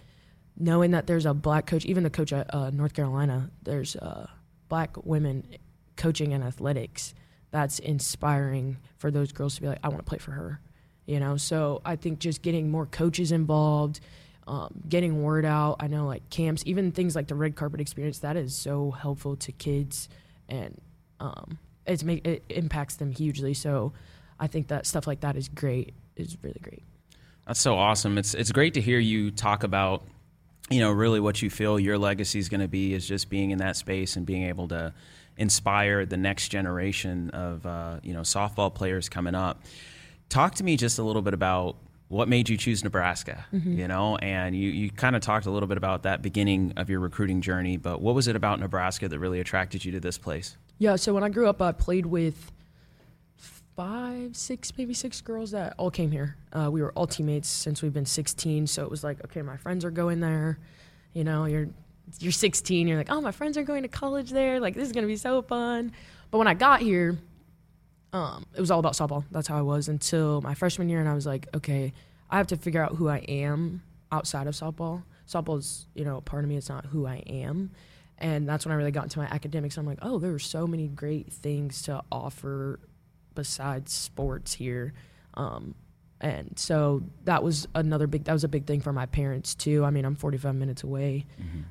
knowing 0.58 0.90
that 0.90 1.06
there's 1.06 1.24
a 1.24 1.32
black 1.32 1.66
coach, 1.66 1.84
even 1.84 2.02
the 2.02 2.10
coach 2.10 2.32
at 2.32 2.52
uh, 2.52 2.70
North 2.70 2.94
Carolina, 2.94 3.48
there's 3.62 3.94
uh, 3.94 4.26
black 4.68 4.96
women 5.04 5.46
coaching 5.94 6.32
in 6.32 6.42
athletics. 6.42 7.14
That's 7.50 7.78
inspiring 7.78 8.78
for 8.98 9.10
those 9.10 9.32
girls 9.32 9.54
to 9.56 9.62
be 9.62 9.68
like, 9.68 9.78
I 9.82 9.88
want 9.88 10.00
to 10.00 10.08
play 10.08 10.18
for 10.18 10.32
her 10.32 10.60
you 11.06 11.20
know? 11.20 11.36
So 11.36 11.80
i 11.84 11.96
think 11.96 12.18
just 12.18 12.42
getting 12.42 12.70
more 12.70 12.86
coaches 12.86 13.32
involved 13.32 14.00
um, 14.48 14.82
getting 14.88 15.22
word 15.22 15.44
out 15.44 15.76
i 15.80 15.88
know 15.88 16.06
like 16.06 16.28
camps 16.30 16.62
even 16.66 16.92
things 16.92 17.16
like 17.16 17.26
the 17.26 17.34
red 17.34 17.56
carpet 17.56 17.80
experience 17.80 18.20
that 18.20 18.36
is 18.36 18.54
so 18.54 18.92
helpful 18.92 19.34
to 19.36 19.50
kids 19.52 20.08
and 20.48 20.80
um, 21.18 21.58
it's 21.86 22.04
make 22.04 22.26
it 22.26 22.42
impacts 22.48 22.96
them 22.96 23.10
hugely. 23.10 23.54
So 23.54 23.92
i 24.38 24.46
think 24.46 24.68
that 24.68 24.86
stuff 24.86 25.06
like 25.06 25.20
that 25.20 25.36
is 25.36 25.48
great 25.48 25.94
is 26.16 26.36
really 26.42 26.60
great. 26.62 26.82
That's 27.46 27.60
so 27.60 27.76
awesome. 27.76 28.18
It's 28.18 28.34
it's 28.34 28.52
great 28.52 28.74
to 28.74 28.80
hear 28.80 28.98
you 28.98 29.30
talk 29.30 29.62
about 29.62 30.02
you 30.68 30.80
know 30.80 30.90
really 30.90 31.20
what 31.20 31.40
you 31.42 31.48
feel 31.50 31.78
your 31.78 31.96
legacy 31.96 32.38
is 32.38 32.48
going 32.48 32.60
to 32.60 32.68
be 32.68 32.92
is 32.92 33.06
just 33.06 33.30
being 33.30 33.50
in 33.50 33.58
that 33.58 33.76
space 33.76 34.16
and 34.16 34.26
being 34.26 34.44
able 34.44 34.68
to 34.68 34.92
inspire 35.36 36.06
the 36.06 36.16
next 36.16 36.48
generation 36.48 37.30
of 37.30 37.66
uh, 37.66 38.00
you 38.02 38.14
know 38.14 38.20
softball 38.20 38.74
players 38.74 39.08
coming 39.08 39.34
up 39.34 39.62
Talk 40.28 40.56
to 40.56 40.64
me 40.64 40.76
just 40.76 40.98
a 40.98 41.02
little 41.02 41.22
bit 41.22 41.34
about 41.34 41.76
what 42.08 42.28
made 42.28 42.48
you 42.48 42.56
choose 42.56 42.82
Nebraska? 42.82 43.44
Mm-hmm. 43.52 43.78
You 43.78 43.88
know, 43.88 44.16
and 44.16 44.56
you, 44.56 44.70
you 44.70 44.90
kind 44.90 45.14
of 45.14 45.22
talked 45.22 45.46
a 45.46 45.50
little 45.50 45.68
bit 45.68 45.76
about 45.76 46.02
that 46.02 46.22
beginning 46.22 46.72
of 46.76 46.90
your 46.90 47.00
recruiting 47.00 47.40
journey, 47.40 47.76
but 47.76 48.00
what 48.00 48.14
was 48.14 48.28
it 48.28 48.36
about 48.36 48.60
Nebraska 48.60 49.08
that 49.08 49.18
really 49.18 49.40
attracted 49.40 49.84
you 49.84 49.92
to 49.92 50.00
this 50.00 50.18
place? 50.18 50.56
Yeah, 50.78 50.96
so 50.96 51.14
when 51.14 51.22
I 51.22 51.28
grew 51.28 51.48
up, 51.48 51.62
I 51.62 51.72
played 51.72 52.06
with 52.06 52.52
five, 53.36 54.36
six, 54.36 54.72
maybe 54.76 54.94
six 54.94 55.20
girls 55.20 55.52
that 55.52 55.74
all 55.78 55.90
came 55.90 56.10
here. 56.10 56.36
Uh, 56.52 56.70
we 56.70 56.82
were 56.82 56.92
all 56.92 57.06
teammates 57.06 57.48
since 57.48 57.82
we've 57.82 57.94
been 57.94 58.06
16, 58.06 58.66
so 58.66 58.84
it 58.84 58.90
was 58.90 59.04
like, 59.04 59.24
okay, 59.24 59.42
my 59.42 59.56
friends 59.56 59.84
are 59.84 59.90
going 59.90 60.20
there. 60.20 60.58
You 61.12 61.24
know, 61.24 61.44
you're 61.44 61.68
you're 62.18 62.32
16, 62.32 62.88
you're 62.88 62.96
like, 62.96 63.10
oh, 63.10 63.20
my 63.20 63.32
friends 63.32 63.58
are 63.58 63.62
going 63.62 63.82
to 63.82 63.88
college 63.88 64.30
there. 64.30 64.60
Like 64.60 64.74
this 64.74 64.86
is 64.86 64.92
gonna 64.92 65.06
be 65.06 65.16
so 65.16 65.42
fun. 65.42 65.92
But 66.30 66.38
when 66.38 66.48
I 66.48 66.54
got 66.54 66.80
here, 66.80 67.18
um, 68.12 68.46
it 68.54 68.60
was 68.60 68.70
all 68.70 68.80
about 68.80 68.94
softball. 68.94 69.24
That's 69.30 69.48
how 69.48 69.58
I 69.58 69.62
was 69.62 69.88
until 69.88 70.40
my 70.40 70.54
freshman 70.54 70.88
year, 70.88 71.00
and 71.00 71.08
I 71.08 71.14
was 71.14 71.26
like, 71.26 71.48
okay, 71.54 71.92
I 72.30 72.38
have 72.38 72.46
to 72.48 72.56
figure 72.56 72.82
out 72.82 72.96
who 72.96 73.08
I 73.08 73.18
am 73.18 73.82
outside 74.10 74.46
of 74.46 74.54
softball. 74.54 75.02
Softball 75.28 75.58
is, 75.58 75.86
you 75.94 76.04
know, 76.04 76.20
part 76.20 76.44
of 76.44 76.48
me. 76.48 76.56
It's 76.56 76.68
not 76.68 76.86
who 76.86 77.06
I 77.06 77.16
am, 77.26 77.70
and 78.18 78.48
that's 78.48 78.64
when 78.64 78.72
I 78.72 78.76
really 78.76 78.90
got 78.90 79.04
into 79.04 79.18
my 79.18 79.26
academics. 79.26 79.76
I'm 79.76 79.86
like, 79.86 79.98
oh, 80.02 80.18
there 80.18 80.32
are 80.32 80.38
so 80.38 80.66
many 80.66 80.88
great 80.88 81.32
things 81.32 81.82
to 81.82 82.02
offer 82.10 82.80
besides 83.34 83.92
sports 83.92 84.54
here. 84.54 84.94
Um, 85.34 85.74
and 86.20 86.58
so 86.58 87.02
that 87.24 87.42
was 87.42 87.68
another 87.74 88.06
big 88.06 88.24
that 88.24 88.32
was 88.32 88.44
a 88.44 88.48
big 88.48 88.66
thing 88.66 88.80
for 88.80 88.92
my 88.92 89.06
parents 89.06 89.54
too. 89.54 89.84
I 89.84 89.90
mean 89.90 90.04
i'm 90.04 90.16
45 90.16 90.54
minutes 90.54 90.82
away. 90.82 91.26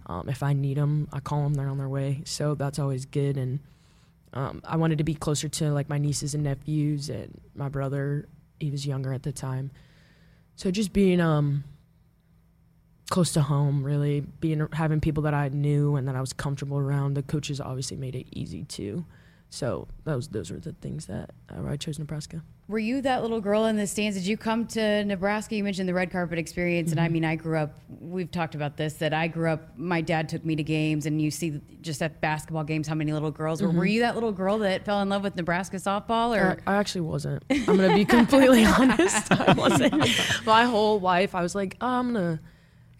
Um, 0.05 0.29
if 0.29 0.43
i 0.43 0.53
need 0.53 0.77
them 0.77 1.07
i 1.11 1.19
call 1.19 1.43
them 1.43 1.55
they're 1.55 1.67
on 1.67 1.77
their 1.77 1.89
way. 1.89 2.21
So 2.25 2.53
that's 2.55 2.77
always 2.77 3.05
good. 3.05 3.37
And 3.37 3.59
um, 4.33 4.61
i 4.63 4.77
wanted 4.77 4.99
to 4.99 5.03
be 5.03 5.15
closer 5.15 5.49
to 5.49 5.71
like 5.71 5.89
my 5.89 5.97
nieces 5.97 6.35
and 6.35 6.43
nephews 6.43 7.09
and 7.09 7.41
my 7.55 7.69
brother. 7.69 8.27
He 8.59 8.69
was 8.69 8.85
younger 8.85 9.13
at 9.13 9.23
the 9.23 9.31
time. 9.31 9.71
So 10.55 10.69
just 10.71 10.93
being 10.93 11.19
um 11.19 11.63
close 13.09 13.33
to 13.33 13.41
home 13.41 13.83
really 13.83 14.21
being 14.39 14.67
having 14.73 14.99
people 14.99 15.23
that 15.23 15.33
i 15.33 15.47
knew 15.49 15.95
and 15.95 16.07
that 16.07 16.15
i 16.15 16.21
was 16.21 16.33
comfortable 16.33 16.77
around. 16.77 17.15
The 17.15 17.23
coaches 17.23 17.59
obviously 17.59 17.97
made 17.97 18.15
it 18.15 18.27
easy 18.31 18.63
too 18.63 19.05
so 19.49 19.87
those 20.03 20.27
those 20.29 20.51
were 20.51 20.59
the 20.59 20.73
things 20.73 21.05
that 21.05 21.31
uh, 21.55 21.65
i 21.67 21.77
chose 21.77 21.97
nebraska 21.99 22.41
Were 22.67 22.79
you 22.79 23.01
that 23.01 23.21
little 23.21 23.41
girl 23.41 23.65
in 23.65 23.75
the 23.77 23.85
stands? 23.85 24.17
Did 24.17 24.25
you 24.25 24.37
come 24.37 24.65
to 24.67 25.05
Nebraska? 25.05 25.55
You 25.55 25.63
mentioned 25.63 25.87
the 25.87 25.93
red 25.93 26.09
carpet 26.09 26.39
experience, 26.39 26.89
and 26.89 26.99
I 26.99 27.09
mean, 27.09 27.23
I 27.23 27.35
grew 27.35 27.59
up. 27.59 27.77
We've 28.01 28.31
talked 28.31 28.55
about 28.55 28.75
this. 28.75 28.95
That 28.95 29.13
I 29.13 29.27
grew 29.27 29.49
up. 29.51 29.77
My 29.77 30.01
dad 30.01 30.29
took 30.29 30.43
me 30.43 30.55
to 30.55 30.63
games, 30.63 31.05
and 31.05 31.21
you 31.21 31.29
see 31.29 31.61
just 31.81 32.01
at 32.01 32.21
basketball 32.21 32.63
games 32.63 32.87
how 32.87 32.95
many 32.95 33.13
little 33.13 33.29
girls 33.29 33.61
were. 33.61 33.69
Were 33.69 33.85
you 33.85 33.99
that 34.01 34.15
little 34.15 34.31
girl 34.31 34.57
that 34.59 34.83
fell 34.83 34.99
in 35.03 35.09
love 35.09 35.21
with 35.21 35.35
Nebraska 35.35 35.77
softball, 35.77 36.35
or 36.35 36.59
I, 36.65 36.73
I 36.73 36.77
actually 36.77 37.01
wasn't. 37.01 37.43
I'm 37.51 37.65
gonna 37.77 37.93
be 37.93 38.03
completely 38.03 38.65
honest. 38.79 39.31
I 39.31 39.53
wasn't. 39.53 39.93
My 40.43 40.63
whole 40.65 40.99
life, 40.99 41.35
I 41.35 41.43
was 41.43 41.53
like, 41.53 41.77
oh, 41.81 41.87
I'm 41.87 42.13
gonna 42.13 42.39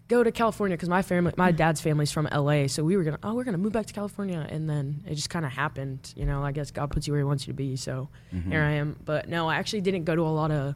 go 0.08 0.22
to 0.22 0.30
California 0.30 0.76
because 0.76 0.88
my 0.88 1.02
family, 1.02 1.32
my 1.36 1.50
dad's 1.50 1.80
family's 1.80 2.12
from 2.12 2.28
LA, 2.32 2.66
so 2.66 2.84
we 2.84 2.96
were 2.96 3.02
gonna, 3.02 3.18
oh, 3.22 3.34
we're 3.34 3.44
gonna 3.44 3.58
move 3.58 3.72
back 3.72 3.86
to 3.86 3.92
California, 3.92 4.46
and 4.48 4.68
then 4.68 5.02
it 5.06 5.14
just 5.14 5.30
kind 5.30 5.44
of 5.44 5.52
happened. 5.52 6.12
You 6.16 6.26
know, 6.26 6.42
I 6.42 6.52
guess 6.52 6.70
God 6.70 6.90
puts 6.90 7.06
you 7.06 7.12
where 7.12 7.20
He 7.20 7.24
wants 7.24 7.46
you 7.46 7.52
to 7.52 7.56
be. 7.56 7.76
So 7.76 8.08
mm-hmm. 8.34 8.50
here 8.50 8.62
I 8.62 8.72
am. 8.72 8.96
But 9.04 9.28
no, 9.28 9.48
I 9.48 9.56
actually 9.56 9.80
didn't 9.80 10.04
go 10.04 10.14
to 10.14 10.22
a 10.22 10.24
lot 10.24 10.50
of. 10.50 10.74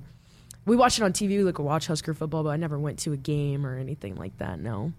We 0.66 0.76
watched 0.76 0.98
it 0.98 1.04
on 1.04 1.12
TV, 1.12 1.44
like 1.44 1.58
a 1.58 1.62
watch 1.62 1.86
Husker 1.86 2.12
football, 2.14 2.44
but 2.44 2.50
I 2.50 2.56
never 2.56 2.78
went 2.78 2.98
to 3.00 3.12
a 3.12 3.16
game 3.16 3.66
or 3.66 3.78
anything 3.78 4.14
like 4.16 4.36
that. 4.38 4.60
No. 4.60 4.92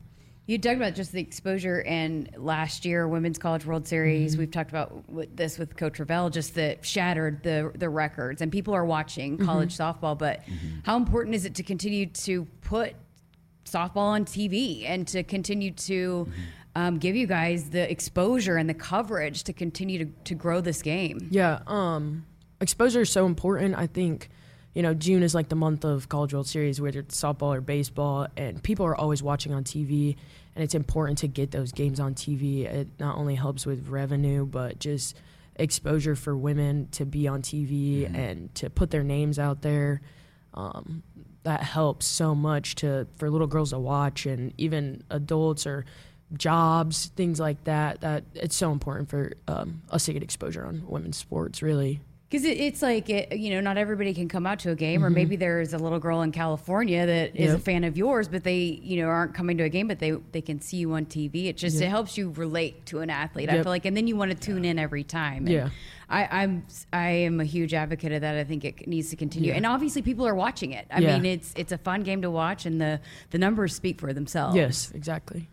You 0.47 0.57
talked 0.57 0.75
about 0.75 0.95
just 0.95 1.11
the 1.11 1.21
exposure 1.21 1.83
and 1.83 2.29
last 2.35 2.83
year 2.83 3.07
Women's 3.07 3.37
College 3.37 3.65
World 3.65 3.87
Series. 3.87 4.31
Mm-hmm. 4.31 4.39
We've 4.39 4.51
talked 4.51 4.71
about 4.71 5.03
this 5.35 5.59
with 5.59 5.77
Coach 5.77 5.99
Revelle, 5.99 6.31
just 6.31 6.55
that 6.55 6.83
shattered 6.83 7.43
the 7.43 7.71
the 7.75 7.89
records, 7.89 8.41
and 8.41 8.51
people 8.51 8.73
are 8.73 8.83
watching 8.83 9.37
mm-hmm. 9.37 9.45
college 9.45 9.77
softball. 9.77 10.17
But 10.17 10.41
how 10.83 10.97
important 10.97 11.35
is 11.35 11.45
it 11.45 11.55
to 11.55 11.63
continue 11.63 12.07
to 12.07 12.45
put 12.61 12.95
softball 13.71 13.97
on 13.97 14.25
TV 14.25 14.85
and 14.85 15.07
to 15.07 15.23
continue 15.23 15.71
to 15.71 16.27
um, 16.75 16.97
give 16.97 17.15
you 17.15 17.27
guys 17.27 17.69
the 17.69 17.89
exposure 17.89 18.57
and 18.57 18.69
the 18.69 18.73
coverage 18.73 19.43
to 19.43 19.53
continue 19.53 20.05
to, 20.05 20.11
to 20.25 20.35
grow 20.35 20.61
this 20.61 20.81
game? 20.81 21.27
Yeah, 21.31 21.59
um, 21.67 22.25
exposure 22.59 23.01
is 23.01 23.09
so 23.09 23.25
important. 23.25 23.75
I 23.75 23.87
think, 23.87 24.29
you 24.73 24.81
know, 24.81 24.93
June 24.93 25.23
is 25.23 25.35
like 25.35 25.49
the 25.49 25.55
month 25.55 25.83
of 25.83 26.09
College 26.09 26.33
World 26.33 26.47
Series, 26.47 26.79
whether 26.79 26.99
it's 26.99 27.19
softball 27.19 27.55
or 27.55 27.61
baseball, 27.61 28.27
and 28.37 28.61
people 28.61 28.85
are 28.85 28.95
always 28.95 29.21
watching 29.21 29.53
on 29.53 29.63
TV, 29.63 30.15
and 30.55 30.63
it's 30.63 30.75
important 30.75 31.19
to 31.19 31.27
get 31.27 31.51
those 31.51 31.71
games 31.71 31.99
on 31.99 32.13
TV. 32.13 32.65
It 32.65 32.87
not 32.99 33.17
only 33.17 33.35
helps 33.35 33.65
with 33.65 33.87
revenue, 33.87 34.45
but 34.45 34.79
just 34.79 35.15
exposure 35.55 36.15
for 36.15 36.35
women 36.35 36.87
to 36.91 37.05
be 37.05 37.27
on 37.27 37.41
TV 37.41 38.13
and 38.13 38.53
to 38.55 38.69
put 38.69 38.91
their 38.91 39.03
names 39.03 39.37
out 39.37 39.61
there. 39.61 40.01
Um, 40.53 41.03
that 41.43 41.63
helps 41.63 42.05
so 42.05 42.35
much 42.35 42.75
to 42.75 43.07
for 43.17 43.29
little 43.29 43.47
girls 43.47 43.71
to 43.71 43.79
watch, 43.79 44.25
and 44.25 44.53
even 44.57 45.03
adults 45.09 45.65
or 45.65 45.85
jobs, 46.33 47.11
things 47.15 47.39
like 47.39 47.63
that. 47.65 48.01
That 48.01 48.23
it's 48.33 48.55
so 48.55 48.71
important 48.71 49.09
for 49.09 49.33
um, 49.47 49.81
us 49.89 50.05
to 50.05 50.13
get 50.13 50.23
exposure 50.23 50.65
on 50.65 50.83
women's 50.87 51.17
sports. 51.17 51.61
Really, 51.61 52.01
Because 52.31 52.45
it, 52.45 52.57
it's 52.61 52.81
like, 52.81 53.09
it, 53.09 53.37
you 53.37 53.49
know, 53.49 53.59
not 53.59 53.77
everybody 53.77 54.13
can 54.13 54.29
come 54.29 54.47
out 54.47 54.59
to 54.59 54.71
a 54.71 54.75
game, 54.75 55.03
or 55.03 55.09
maybe 55.09 55.35
there's 55.35 55.73
a 55.73 55.77
little 55.77 55.99
girl 55.99 56.21
in 56.21 56.31
California 56.31 57.05
that 57.05 57.35
is 57.35 57.53
a 57.53 57.59
fan 57.59 57.83
of 57.83 57.97
yours, 57.97 58.29
but 58.29 58.45
they, 58.45 58.79
you 58.81 59.01
know, 59.01 59.09
aren't 59.09 59.33
coming 59.33 59.57
to 59.57 59.63
a 59.65 59.69
game, 59.69 59.89
but 59.89 59.99
they 59.99 60.11
they 60.31 60.39
can 60.39 60.61
see 60.61 60.77
you 60.77 60.93
on 60.93 61.05
TV. 61.05 61.47
It 61.47 61.57
just 61.57 61.81
it 61.81 61.89
helps 61.89 62.17
you 62.17 62.29
relate 62.29 62.85
to 62.85 62.99
an 62.99 63.09
athlete. 63.09 63.49
I 63.49 63.55
feel 63.61 63.71
like, 63.71 63.83
and 63.83 63.97
then 63.97 64.07
you 64.07 64.15
want 64.15 64.31
to 64.31 64.37
tune 64.37 64.63
in 64.63 64.79
every 64.79 65.03
time. 65.03 65.45
And 65.45 65.49
Yeah. 65.49 65.69
I, 66.09 66.27
I'm 66.43 66.65
I 66.93 67.09
am 67.09 67.41
a 67.41 67.45
huge 67.45 67.73
advocate 67.73 68.13
of 68.13 68.21
that. 68.21 68.35
I 68.35 68.45
think 68.45 68.63
it 68.63 68.87
needs 68.87 69.09
to 69.09 69.17
continue, 69.17 69.51
and 69.51 69.65
obviously 69.65 70.01
people 70.01 70.25
are 70.25 70.35
watching 70.35 70.71
it. 70.71 70.87
I 70.89 70.99
Yeah. 71.01 71.17
mean, 71.17 71.25
it's 71.25 71.53
it's 71.57 71.73
a 71.73 71.77
fun 71.77 72.03
game 72.03 72.21
to 72.21 72.31
watch, 72.31 72.65
and 72.65 72.79
the 72.79 73.01
the 73.31 73.39
numbers 73.39 73.75
speak 73.75 73.99
for 73.99 74.13
themselves. 74.13 74.55
yes, 74.55 74.91
exactly. 74.95 75.49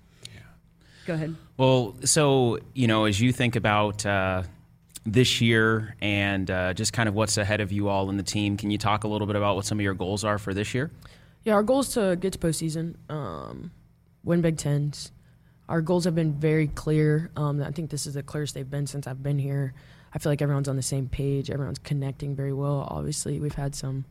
Go 1.06 1.14
ahead. 1.14 1.34
Well, 1.56 1.96
so 2.04 2.60
you 2.74 2.86
know, 2.86 3.04
as 3.06 3.20
you 3.20 3.32
think 3.32 3.56
about 3.56 4.04
uh, 4.06 4.42
this 5.12 5.40
year 5.40 5.96
and 6.00 6.50
uh, 6.50 6.74
just 6.74 6.92
kind 6.92 7.08
of 7.08 7.14
what's 7.14 7.38
ahead 7.38 7.60
of 7.60 7.72
you 7.72 7.88
all 7.88 8.10
in 8.10 8.16
the 8.16 8.22
team, 8.22 8.56
can 8.56 8.70
you 8.70 8.78
talk 8.78 9.04
a 9.04 9.08
little 9.08 9.26
bit 9.26 9.36
about 9.36 9.56
what 9.56 9.64
some 9.64 9.78
of 9.78 9.82
your 9.82 9.94
goals 9.94 10.24
are 10.24 10.38
for 10.38 10.54
this 10.54 10.74
year? 10.74 10.90
Yeah, 11.44 11.54
our 11.54 11.62
goal 11.62 11.80
is 11.80 11.88
to 11.90 12.16
get 12.16 12.32
to 12.34 12.38
postseason, 12.38 12.96
um, 13.08 13.70
win 14.24 14.40
Big 14.40 14.58
Tens. 14.58 15.12
Our 15.68 15.80
goals 15.80 16.04
have 16.04 16.14
been 16.14 16.34
very 16.34 16.66
clear. 16.68 17.30
Um, 17.36 17.62
I 17.62 17.70
think 17.70 17.90
this 17.90 18.06
is 18.06 18.14
the 18.14 18.22
clearest 18.22 18.54
they've 18.54 18.68
been 18.68 18.86
since 18.86 19.06
I've 19.06 19.22
been 19.22 19.38
here. 19.38 19.74
I 20.12 20.18
feel 20.18 20.32
like 20.32 20.40
everyone's 20.40 20.68
on 20.68 20.76
the 20.76 20.82
same 20.82 21.08
page. 21.08 21.50
Everyone's 21.50 21.78
connecting 21.78 22.34
very 22.34 22.52
well. 22.52 22.86
Obviously, 22.90 23.38
we've 23.38 23.54
had 23.54 23.74
some 23.74 24.06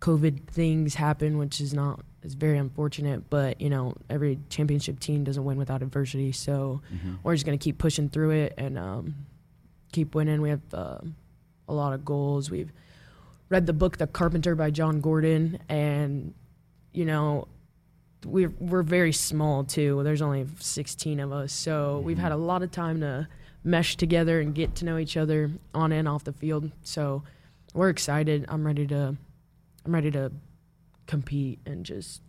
COVID 0.00 0.48
things 0.48 0.94
happen, 0.94 1.38
which 1.38 1.60
is 1.60 1.72
not 1.72 2.00
is 2.22 2.34
very 2.34 2.58
unfortunate. 2.58 3.30
But 3.30 3.60
you 3.60 3.70
know, 3.70 3.94
every 4.10 4.40
championship 4.50 4.98
team 4.98 5.22
doesn't 5.22 5.44
win 5.44 5.58
without 5.58 5.82
adversity. 5.82 6.32
So 6.32 6.82
we're 7.22 7.34
just 7.34 7.46
gonna 7.46 7.58
keep 7.58 7.78
pushing 7.78 8.08
through 8.08 8.30
it 8.30 8.54
and 8.58 8.76
um, 8.76 9.14
keep 9.96 10.14
winning. 10.14 10.42
We 10.42 10.50
have 10.50 10.60
uh, 10.74 10.98
a 11.68 11.72
lot 11.72 11.94
of 11.94 12.04
goals. 12.04 12.50
We've 12.50 12.70
read 13.48 13.64
the 13.64 13.72
book 13.72 13.96
The 13.96 14.06
Carpenter 14.06 14.54
by 14.54 14.70
Jon 14.70 15.00
Gordon, 15.00 15.58
and 15.70 16.34
you 16.92 17.06
know, 17.06 17.48
we're 18.22 18.52
we're 18.58 18.82
very 18.82 19.12
small 19.12 19.64
too. 19.64 20.02
There's 20.04 20.20
only 20.20 20.46
16 20.60 21.18
of 21.20 21.32
us, 21.32 21.52
so 21.54 22.00
we've 22.04 22.18
had 22.18 22.32
a 22.32 22.36
lot 22.36 22.62
of 22.62 22.70
time 22.70 23.00
to 23.00 23.26
mesh 23.64 23.96
together 23.96 24.38
and 24.38 24.54
get 24.54 24.74
to 24.76 24.84
know 24.84 24.98
each 24.98 25.16
other 25.16 25.50
on 25.74 25.92
and 25.92 26.06
off 26.06 26.24
the 26.24 26.32
field. 26.34 26.70
So 26.82 27.22
we're 27.72 27.88
excited. 27.88 28.44
I'm 28.48 28.66
ready 28.66 28.86
to 28.88 29.16
I'm 29.86 29.94
ready 29.94 30.10
to 30.10 30.30
compete 31.06 31.60
and 31.64 31.86
just 31.86 32.20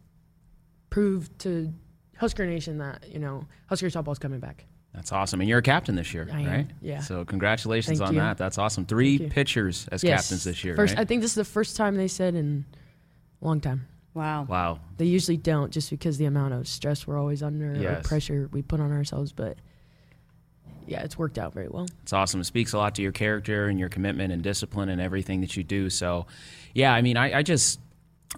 prove 0.89 1.37
to 1.39 1.73
Husker 2.15 2.45
Nation 2.45 2.77
that 2.77 3.11
you 3.11 3.19
know 3.19 3.45
Husker 3.67 3.87
softball's 3.87 4.19
coming 4.19 4.39
back. 4.39 4.67
That's 4.97 5.11
awesome, 5.11 5.41
and 5.41 5.47
you're 5.47 5.59
a 5.59 5.61
captain 5.63 5.93
this 5.93 6.11
year, 6.11 6.27
I 6.33 6.39
am, 6.41 6.47
right? 6.47 6.67
yeah. 6.81 7.01
So 7.01 7.23
congratulations 7.23 7.99
Thank 7.99 8.07
on 8.09 8.15
you. 8.15 8.19
that. 8.19 8.39
That's 8.39 8.57
awesome. 8.57 8.83
Three 8.83 9.19
pitchers 9.19 9.87
as 9.91 10.03
Yes. 10.03 10.23
captains 10.23 10.43
this 10.43 10.63
year. 10.63 10.75
First, 10.75 10.95
right? 10.95 11.01
I 11.01 11.05
think 11.05 11.21
this 11.21 11.29
is 11.31 11.35
the 11.35 11.45
first 11.45 11.77
time 11.77 11.95
they 11.95 12.07
said 12.07 12.33
in 12.33 12.65
a 13.39 13.45
long 13.45 13.61
time. 13.61 13.85
Wow. 14.15 14.45
wow. 14.49 14.79
They 14.97 15.05
usually 15.05 15.37
don't, 15.37 15.71
just 15.71 15.91
because 15.91 16.17
the 16.17 16.25
amount 16.25 16.55
of 16.55 16.67
stress 16.67 17.05
we're 17.05 17.19
always 17.19 17.43
under 17.43 17.75
or 17.75 18.01
pressure 18.01 18.49
we 18.51 18.63
put 18.63 18.79
on 18.79 18.91
ourselves. 18.91 19.31
But 19.31 19.57
yeah, 20.87 21.03
it's 21.03 21.15
worked 21.15 21.37
out 21.37 21.53
very 21.53 21.67
well. 21.69 21.85
It's 22.01 22.13
awesome. 22.13 22.41
It 22.41 22.45
speaks 22.45 22.73
a 22.73 22.79
lot 22.79 22.95
to 22.95 23.03
your 23.03 23.11
character 23.11 23.67
and 23.67 23.77
your 23.77 23.89
commitment 23.89 24.33
and 24.33 24.41
discipline 24.41 24.89
and 24.89 24.99
everything 24.99 25.41
that 25.41 25.55
you 25.55 25.63
do. 25.63 25.91
So, 25.91 26.25
yeah, 26.73 26.91
I 26.91 27.03
mean, 27.03 27.17
I, 27.17 27.37
I 27.37 27.43
just, 27.43 27.79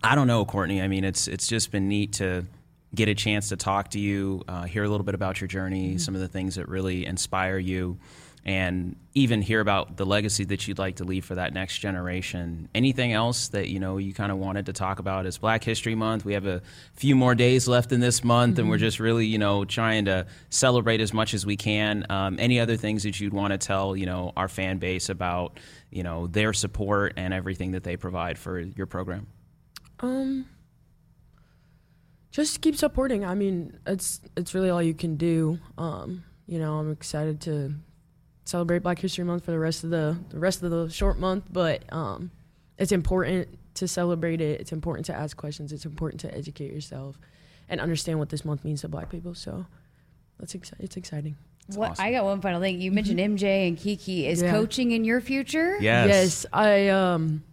I 0.04 0.16
don't 0.16 0.28
know, 0.28 0.44
Courtney. 0.44 0.82
I 0.82 0.90
mean, 0.90 1.06
it's 1.06 1.30
it's 1.30 1.48
just 1.48 1.72
been 1.72 1.88
neat 1.88 2.12
to 2.14 2.46
get 2.94 3.10
a 3.10 3.16
chance 3.16 3.50
to 3.50 3.58
talk 3.58 3.90
to 3.92 4.00
you, 4.00 4.44
uh, 4.48 4.64
hear 4.64 4.84
a 4.84 4.90
little 4.90 5.04
bit 5.04 5.16
about 5.16 5.40
your 5.42 5.48
journey, 5.48 5.98
some 5.98 6.16
of 6.16 6.22
the 6.22 6.28
things 6.28 6.56
that 6.56 6.68
really 6.68 7.06
inspire 7.06 7.58
you, 7.58 8.00
and 8.46 8.96
even 9.14 9.42
hear 9.42 9.60
about 9.60 9.98
the 9.98 10.06
legacy 10.06 10.46
that 10.46 10.68
you'd 10.68 10.80
like 10.80 10.96
to 10.96 11.04
leave 11.04 11.26
for 11.26 11.36
that 11.36 11.54
next 11.54 11.80
generation. 11.80 12.70
Anything 12.74 13.14
else 13.14 13.50
that 13.50 13.68
you 13.68 13.80
know 13.80 13.98
you 13.98 14.14
kind 14.14 14.32
of 14.32 14.38
wanted 14.38 14.68
to 14.68 14.74
talk 14.74 15.00
about? 15.00 15.26
It's 15.26 15.38
Black 15.38 15.64
History 15.64 15.94
Month. 15.94 16.26
We 16.26 16.34
have 16.34 16.46
a 16.46 16.62
few 16.94 17.16
more 17.16 17.36
days 17.36 17.68
left 17.68 17.92
in 17.92 18.00
this 18.00 18.24
month, 18.24 18.58
and 18.58 18.70
we're 18.70 18.78
just 18.78 19.00
really 19.00 19.28
you 19.28 19.38
know 19.38 19.66
trying 19.66 20.06
to 20.06 20.26
celebrate 20.50 21.02
as 21.02 21.14
much 21.14 21.34
as 21.34 21.46
we 21.46 21.58
can. 21.58 22.06
Um, 22.10 22.38
any 22.40 22.60
other 22.60 22.78
things 22.78 23.04
that 23.04 23.20
you'd 23.20 23.34
want 23.34 23.52
to 23.52 23.58
tell 23.58 23.96
you 23.96 24.06
know 24.06 24.32
our 24.36 24.48
fan 24.48 24.78
base 24.78 25.10
about 25.10 25.60
you 25.92 26.04
know 26.04 26.28
their 26.28 26.54
support 26.54 27.14
and 27.18 27.34
everything 27.34 27.72
that 27.72 27.84
they 27.84 27.98
provide 27.98 28.40
for 28.40 28.60
your 28.60 28.88
program? 28.88 29.28
Um, 30.00 30.46
just 32.32 32.62
keep 32.62 32.76
supporting. 32.76 33.26
I 33.26 33.36
mean, 33.36 33.78
it's 33.88 34.22
it's 34.38 34.54
really 34.54 34.70
all 34.70 34.82
you 34.82 34.94
can 34.94 35.16
do. 35.16 35.60
Um, 35.78 36.24
you 36.48 36.60
know, 36.60 36.76
I'm 36.80 36.92
excited 36.92 37.42
to 37.42 37.74
celebrate 38.46 38.80
Black 38.80 39.00
History 39.00 39.24
Month 39.24 39.46
for 39.46 39.52
the 39.52 39.60
rest 39.60 39.84
of 39.84 39.90
the 39.90 40.18
the 40.30 40.40
rest 40.40 40.64
of 40.64 40.72
the 40.72 40.90
short 40.90 41.18
month, 41.20 41.46
but 41.52 41.84
um, 41.94 42.32
it's 42.78 42.92
important 42.92 43.48
to 43.76 43.88
celebrate 43.88 44.42
it. 44.42 44.60
It's 44.60 44.72
important 44.72 45.06
to 45.08 45.14
ask 45.16 45.38
questions. 45.38 45.72
It's 45.72 45.86
important 45.86 46.22
to 46.22 46.36
educate 46.36 46.72
yourself 46.72 47.20
and 47.70 47.80
understand 47.80 48.20
what 48.20 48.30
this 48.30 48.44
month 48.44 48.66
means 48.66 48.82
to 48.82 48.88
Black 48.88 49.10
people. 49.10 49.34
So 49.36 49.66
that's 50.40 50.54
exci- 50.54 50.74
it's 50.80 50.98
exciting. 50.98 51.36
What 51.76 51.92
awesome. 51.92 52.06
I 52.06 52.12
got 52.12 52.26
one 52.26 52.42
final 52.42 52.60
thing. 52.60 52.82
You 52.82 52.92
mentioned 52.92 53.20
MJ 53.20 53.68
and 53.68 53.78
Kiki. 53.78 54.26
Is 54.28 54.42
Yeah. 54.42 54.52
coaching 54.52 54.92
in 54.92 55.04
your 55.04 55.22
future? 55.22 55.78
Yes. 55.80 56.08
Yes, 56.10 56.46
I 56.52 56.88
um 56.90 57.44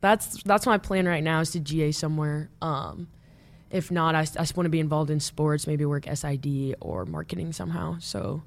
that's 0.00 0.42
that's 0.44 0.64
my 0.66 0.78
plan 0.78 1.06
right 1.06 1.22
now 1.22 1.40
is 1.40 1.50
to 1.50 1.60
GA 1.60 1.92
somewhere. 1.92 2.48
Um 2.62 3.08
if 3.70 3.90
not, 3.90 4.14
I, 4.14 4.20
I 4.20 4.24
just 4.24 4.56
want 4.56 4.64
to 4.66 4.70
be 4.70 4.80
involved 4.80 5.10
in 5.10 5.20
sports, 5.20 5.66
maybe 5.66 5.84
work 5.84 6.06
SID 6.12 6.74
or 6.80 7.04
marketing 7.06 7.52
somehow. 7.52 7.96
So 8.00 8.42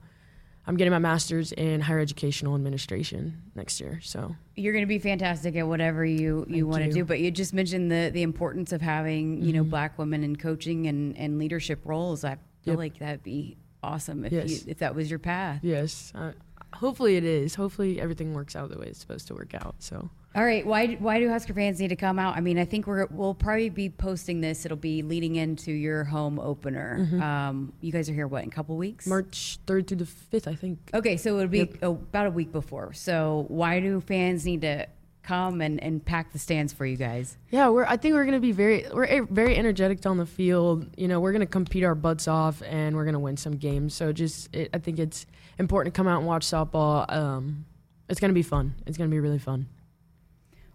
I'm 0.68 0.78
getting 0.78 0.92
my 0.92 1.00
master's 1.00 1.52
in 1.52 1.82
higher 1.82 2.00
educational 2.00 2.56
administration 2.56 3.42
next 3.56 3.80
year. 3.82 4.00
So 4.04 4.36
You're 4.56 4.74
going 4.74 4.84
to 4.84 4.88
be 4.88 5.00
fantastic 5.00 5.56
at 5.56 5.68
whatever 5.68 6.06
you, 6.06 6.46
you 6.50 6.64
Thank 6.64 6.68
want 6.68 6.84
to 6.86 6.92
do. 6.92 7.06
But 7.06 7.20
you 7.20 7.32
just 7.32 7.54
mentioned 7.54 7.92
the, 7.92 8.12
the 8.14 8.22
importance 8.24 8.72
of 8.72 8.82
having, 8.82 9.38
you 9.42 9.48
Mm-hmm. 9.50 9.58
know, 9.58 9.64
black 9.64 9.98
women 9.98 10.24
in 10.24 10.36
coaching 10.36 10.88
and, 10.88 11.18
and 11.18 11.38
leadership 11.40 11.82
roles. 11.86 12.24
I 12.24 12.36
feel 12.64 12.74
Yep. 12.74 12.78
like 12.78 12.98
that'd 13.00 13.24
be 13.24 13.58
awesome 13.82 14.24
if, 14.26 14.32
Yes. 14.32 14.50
you, 14.50 14.58
if 14.72 14.80
that 14.80 14.96
was 14.96 15.10
your 15.10 15.20
path. 15.20 15.60
yes, 15.64 16.12
uh, 16.16 16.32
hopefully 16.74 17.18
it 17.18 17.24
is. 17.26 17.56
Hopefully 17.56 18.00
everything 18.00 18.34
works 18.34 18.56
out 18.56 18.70
the 18.70 18.78
way 18.80 18.88
it's 18.88 19.00
supposed 19.00 19.28
to 19.28 19.34
work 19.34 19.54
out. 19.54 19.76
So 19.80 20.10
All 20.36 20.44
right. 20.44 20.66
Why 20.66 20.96
why 20.96 21.20
do 21.20 21.30
Husker 21.30 21.54
fans 21.54 21.80
need 21.80 21.90
to 21.90 21.96
come 21.96 22.18
out? 22.18 22.36
I 22.36 22.42
mean, 22.42 22.58
I 22.58 22.66
think 22.66 22.88
we're 22.88 23.06
we'll 23.12 23.36
probably 23.36 23.70
be 23.70 23.90
posting 23.90 24.42
this. 24.42 24.66
It'll 24.66 24.78
be 24.78 25.04
leading 25.04 25.36
into 25.36 25.72
your 25.72 26.04
home 26.04 26.40
opener. 26.40 27.00
Mm-hmm. 27.02 27.22
Um, 27.22 27.74
you 27.82 27.92
guys 27.92 28.10
are 28.10 28.14
here 28.14 28.28
what 28.28 28.44
in 28.44 28.50
a 28.50 28.52
couple 28.52 28.76
weeks? 28.76 29.06
March 29.06 29.60
3rd 29.68 29.88
through 29.88 29.98
the 29.98 30.06
5th, 30.06 30.48
I 30.48 30.56
think. 30.56 30.80
Okay, 30.94 31.18
so 31.18 31.38
it'll 31.38 31.48
be 31.48 31.70
about 31.82 32.28
a 32.28 32.32
week 32.32 32.52
before. 32.52 32.94
So 32.94 33.46
why 33.48 33.80
do 33.80 34.02
fans 34.02 34.46
need 34.46 34.62
to 34.62 34.88
come 35.22 35.62
and, 35.62 35.82
and 35.82 36.04
pack 36.04 36.34
the 36.34 36.40
stands 36.40 36.74
for 36.74 36.86
you 36.86 36.98
guys? 36.98 37.38
Yeah, 37.52 37.70
we're. 37.70 37.86
I 37.86 37.98
think 37.98 38.16
we're 38.16 38.26
gonna 38.26 38.40
be 38.40 38.52
very. 38.52 38.86
We're 38.92 39.26
very 39.26 39.56
energetic 39.56 40.04
on 40.08 40.18
the 40.18 40.26
field. 40.26 40.88
You 40.98 41.08
know, 41.08 41.20
we're 41.20 41.32
gonna 41.34 41.46
compete 41.46 41.84
our 41.84 41.96
butts 41.96 42.28
off, 42.28 42.62
and 42.66 42.96
we're 42.96 43.06
gonna 43.06 43.20
win 43.20 43.38
some 43.38 43.54
games. 43.54 43.94
So 43.94 44.12
just, 44.12 44.54
it, 44.56 44.70
I 44.74 44.80
think 44.80 44.98
it's 44.98 45.28
important 45.60 45.94
to 45.94 45.98
come 45.98 46.08
out 46.08 46.18
and 46.18 46.28
watch 46.28 46.46
softball. 46.46 47.12
Um, 47.12 47.66
it's 48.10 48.20
gonna 48.20 48.34
be 48.34 48.44
fun. 48.44 48.76
It's 48.86 48.98
gonna 48.98 49.10
be 49.10 49.20
really 49.20 49.40
fun. 49.40 49.68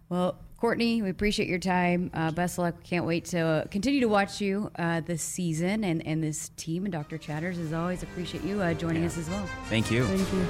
Well, 0.09 0.37
Courtney, 0.57 1.01
we 1.01 1.09
appreciate 1.09 1.47
your 1.47 1.59
time. 1.59 2.11
Uh, 2.13 2.31
best 2.31 2.57
of 2.57 2.63
luck. 2.63 2.75
We 2.79 2.83
can't 2.83 3.05
wait 3.05 3.25
to 3.25 3.39
uh, 3.39 3.65
continue 3.67 4.01
to 4.01 4.09
watch 4.09 4.41
you 4.41 4.69
uh, 4.77 5.01
this 5.01 5.21
season 5.21 5.85
and, 5.85 6.05
and 6.05 6.21
this 6.21 6.49
team. 6.57 6.83
And 6.83 6.91
Dr. 6.91 7.17
Chatters, 7.17 7.57
as 7.57 7.71
always, 7.71 8.03
appreciate 8.03 8.43
you 8.43 8.61
uh, 8.61 8.73
joining 8.73 9.05
us 9.05 9.17
as 9.17 9.29
well. 9.29 9.47
Thank 9.69 9.89
you. 9.89 10.05
Thank 10.05 10.33
you. 10.33 10.47